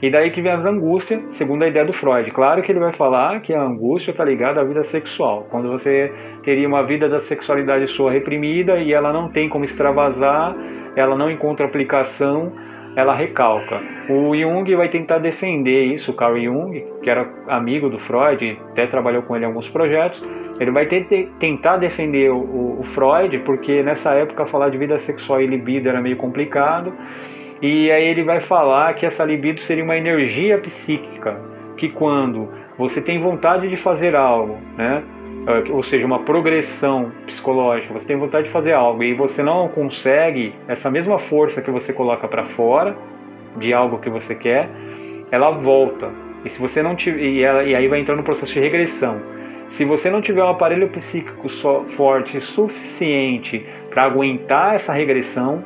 E 0.00 0.10
daí 0.10 0.30
que 0.30 0.40
vem 0.40 0.52
as 0.52 0.64
angústias, 0.64 1.20
segundo 1.32 1.64
a 1.64 1.68
ideia 1.68 1.84
do 1.84 1.92
Freud. 1.92 2.30
Claro 2.30 2.62
que 2.62 2.70
ele 2.70 2.78
vai 2.78 2.92
falar 2.92 3.40
que 3.40 3.52
a 3.52 3.60
angústia 3.60 4.12
está 4.12 4.24
ligada 4.24 4.60
à 4.60 4.64
vida 4.64 4.84
sexual. 4.84 5.46
Quando 5.50 5.68
você 5.68 6.12
teria 6.44 6.68
uma 6.68 6.84
vida 6.84 7.08
da 7.08 7.20
sexualidade 7.20 7.88
sua 7.88 8.12
reprimida 8.12 8.78
e 8.78 8.92
ela 8.92 9.12
não 9.12 9.28
tem 9.28 9.48
como 9.48 9.64
extravasar, 9.64 10.54
ela 10.94 11.16
não 11.16 11.30
encontra 11.30 11.66
aplicação, 11.66 12.52
ela 12.96 13.14
recalca. 13.14 13.80
O 14.08 14.34
Jung 14.34 14.74
vai 14.74 14.88
tentar 14.88 15.18
defender 15.18 15.84
isso, 15.84 16.10
o 16.10 16.14
Carl 16.14 16.36
Jung, 16.38 16.84
que 17.02 17.10
era 17.10 17.28
amigo 17.46 17.88
do 17.88 17.98
Freud, 17.98 18.58
até 18.70 18.86
trabalhou 18.86 19.22
com 19.22 19.36
ele 19.36 19.44
em 19.44 19.48
alguns 19.48 19.68
projetos, 19.68 20.20
ele 20.58 20.72
vai 20.72 20.86
tentar 20.86 21.76
defender 21.76 22.30
o, 22.30 22.80
o, 22.80 22.84
Freud, 22.94 23.38
porque 23.40 23.82
nessa 23.82 24.12
época 24.14 24.46
falar 24.46 24.70
de 24.70 24.78
vida 24.78 24.98
sexual 24.98 25.40
e 25.40 25.46
libido 25.46 25.88
era 25.88 26.00
meio 26.00 26.16
complicado, 26.16 26.92
e 27.60 27.90
aí 27.90 28.06
ele 28.06 28.22
vai 28.22 28.40
falar 28.40 28.94
que 28.94 29.04
essa 29.04 29.24
libido 29.24 29.60
seria 29.60 29.82
uma 29.82 29.96
energia 29.96 30.58
psíquica, 30.58 31.40
que 31.76 31.88
quando 31.88 32.48
você 32.76 33.00
tem 33.00 33.20
vontade 33.20 33.68
de 33.68 33.76
fazer 33.76 34.14
algo, 34.14 34.58
né, 34.76 35.02
é, 35.46 35.72
ou 35.72 35.82
seja, 35.82 36.06
uma 36.06 36.20
progressão 36.20 37.10
psicológica, 37.26 37.92
você 37.92 38.06
tem 38.06 38.16
vontade 38.16 38.46
de 38.46 38.52
fazer 38.52 38.72
algo 38.72 39.02
e 39.02 39.14
você 39.14 39.42
não 39.42 39.66
consegue, 39.68 40.54
essa 40.68 40.90
mesma 40.90 41.18
força 41.18 41.62
que 41.62 41.70
você 41.70 41.92
coloca 41.92 42.28
para 42.28 42.44
fora 42.48 42.96
de 43.56 43.72
algo 43.72 43.98
que 43.98 44.10
você 44.10 44.34
quer, 44.34 44.68
ela 45.30 45.50
volta. 45.50 46.10
E 46.44 46.50
se 46.50 46.60
você 46.60 46.82
não 46.82 46.94
tiver, 46.94 47.20
e, 47.20 47.42
ela, 47.42 47.64
e 47.64 47.74
aí 47.74 47.88
vai 47.88 47.98
entrar 47.98 48.14
no 48.14 48.22
processo 48.22 48.52
de 48.52 48.60
regressão. 48.60 49.20
Se 49.70 49.84
você 49.84 50.10
não 50.10 50.20
tiver 50.20 50.42
um 50.44 50.48
aparelho 50.48 50.88
psíquico 50.88 51.48
forte 51.96 52.40
suficiente 52.40 53.66
para 53.90 54.04
aguentar 54.04 54.74
essa 54.74 54.92
regressão, 54.92 55.64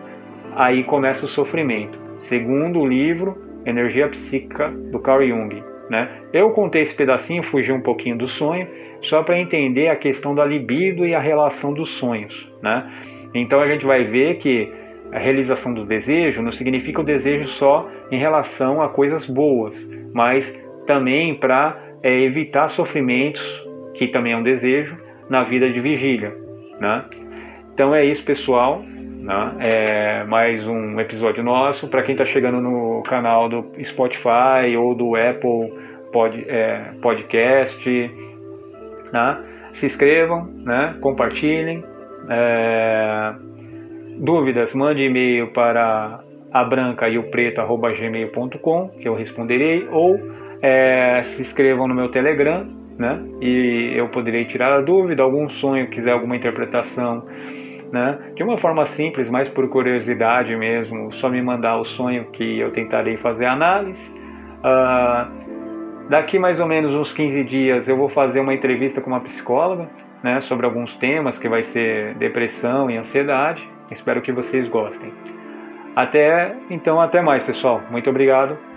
aí 0.54 0.84
começa 0.84 1.24
o 1.24 1.28
sofrimento. 1.28 1.98
Segundo 2.28 2.80
o 2.80 2.86
livro 2.86 3.36
Energia 3.64 4.08
Psíquica 4.08 4.68
do 4.68 4.98
Carl 4.98 5.26
Jung. 5.26 5.62
Né? 5.88 6.08
Eu 6.32 6.50
contei 6.50 6.82
esse 6.82 6.94
pedacinho, 6.94 7.42
fugi 7.42 7.72
um 7.72 7.80
pouquinho 7.80 8.16
do 8.16 8.28
sonho, 8.28 8.66
só 9.02 9.22
para 9.22 9.38
entender 9.38 9.88
a 9.88 9.96
questão 9.96 10.34
da 10.34 10.44
libido 10.44 11.06
e 11.06 11.14
a 11.14 11.20
relação 11.20 11.72
dos 11.72 11.90
sonhos. 11.90 12.50
Né? 12.62 12.90
Então 13.34 13.60
a 13.60 13.66
gente 13.66 13.84
vai 13.84 14.04
ver 14.04 14.38
que 14.38 14.72
a 15.12 15.18
realização 15.18 15.74
do 15.74 15.84
desejo 15.84 16.40
não 16.40 16.52
significa 16.52 17.00
o 17.00 17.04
desejo 17.04 17.46
só 17.48 17.88
em 18.10 18.18
relação 18.18 18.80
a 18.80 18.88
coisas 18.88 19.26
boas, 19.26 19.76
mas 20.14 20.52
também 20.86 21.34
para 21.34 21.78
é, 22.02 22.20
evitar 22.22 22.70
sofrimentos, 22.70 23.42
que 23.94 24.08
também 24.08 24.32
é 24.32 24.36
um 24.36 24.42
desejo, 24.42 24.96
na 25.28 25.44
vida 25.44 25.70
de 25.70 25.80
vigília. 25.80 26.34
Né? 26.80 27.04
Então 27.74 27.94
é 27.94 28.04
isso, 28.04 28.24
pessoal. 28.24 28.82
Né? 29.22 29.54
É 29.60 30.24
mais 30.24 30.66
um 30.66 30.98
episódio 30.98 31.44
nosso. 31.44 31.86
Para 31.86 32.02
quem 32.02 32.12
está 32.12 32.26
chegando 32.26 32.60
no 32.60 33.02
canal 33.04 33.48
do 33.48 33.70
Spotify 33.84 34.76
ou 34.76 34.96
do 34.96 35.14
Apple 35.14 35.72
pod, 36.12 36.44
é, 36.48 36.90
Podcast, 37.00 37.88
né? 39.12 39.38
se 39.72 39.86
inscrevam, 39.86 40.50
né? 40.64 40.96
compartilhem 41.00 41.84
É, 42.28 43.32
dúvidas, 44.18 44.74
mande 44.74 45.02
e-mail 45.04 45.52
para 45.52 46.20
a 46.52 46.64
branca 46.64 47.08
e 47.08 47.16
o 47.16 47.30
preto@gmail.com 47.30 48.88
que 49.00 49.08
eu 49.08 49.14
responderei 49.14 49.88
ou 49.90 50.18
é, 50.60 51.22
se 51.24 51.42
inscrevam 51.42 51.86
no 51.88 51.94
meu 51.94 52.08
Telegram, 52.08 52.66
né? 52.98 53.20
E 53.40 53.92
eu 53.96 54.08
poderei 54.08 54.44
tirar 54.44 54.72
a 54.72 54.80
dúvida, 54.80 55.22
algum 55.22 55.48
sonho, 55.48 55.88
quiser 55.88 56.12
alguma 56.12 56.36
interpretação, 56.36 57.26
né? 57.92 58.18
De 58.34 58.42
uma 58.42 58.56
forma 58.56 58.86
simples, 58.86 59.28
mais 59.28 59.48
por 59.50 59.68
curiosidade 59.68 60.56
mesmo, 60.56 61.12
só 61.14 61.28
me 61.28 61.42
mandar 61.42 61.76
o 61.76 61.84
sonho 61.84 62.24
que 62.32 62.58
eu 62.58 62.72
tentarei 62.72 63.18
fazer 63.18 63.44
a 63.44 63.52
análise. 63.52 64.10
Uh, 64.64 66.08
daqui 66.08 66.38
mais 66.38 66.58
ou 66.58 66.66
menos 66.66 66.94
uns 66.94 67.12
15 67.12 67.44
dias 67.44 67.86
eu 67.86 67.96
vou 67.96 68.08
fazer 68.08 68.40
uma 68.40 68.54
entrevista 68.54 69.00
com 69.00 69.10
uma 69.10 69.20
psicóloga, 69.20 69.88
né? 70.22 70.40
Sobre 70.40 70.64
alguns 70.64 70.96
temas 70.96 71.38
que 71.38 71.48
vai 71.48 71.64
ser 71.64 72.14
depressão 72.14 72.90
e 72.90 72.96
ansiedade. 72.96 73.62
Espero 73.90 74.22
que 74.22 74.32
vocês 74.32 74.66
gostem. 74.68 75.12
Até 75.94 76.56
então, 76.70 76.98
até 76.98 77.20
mais, 77.20 77.44
pessoal. 77.44 77.82
Muito 77.90 78.08
obrigado 78.08 78.71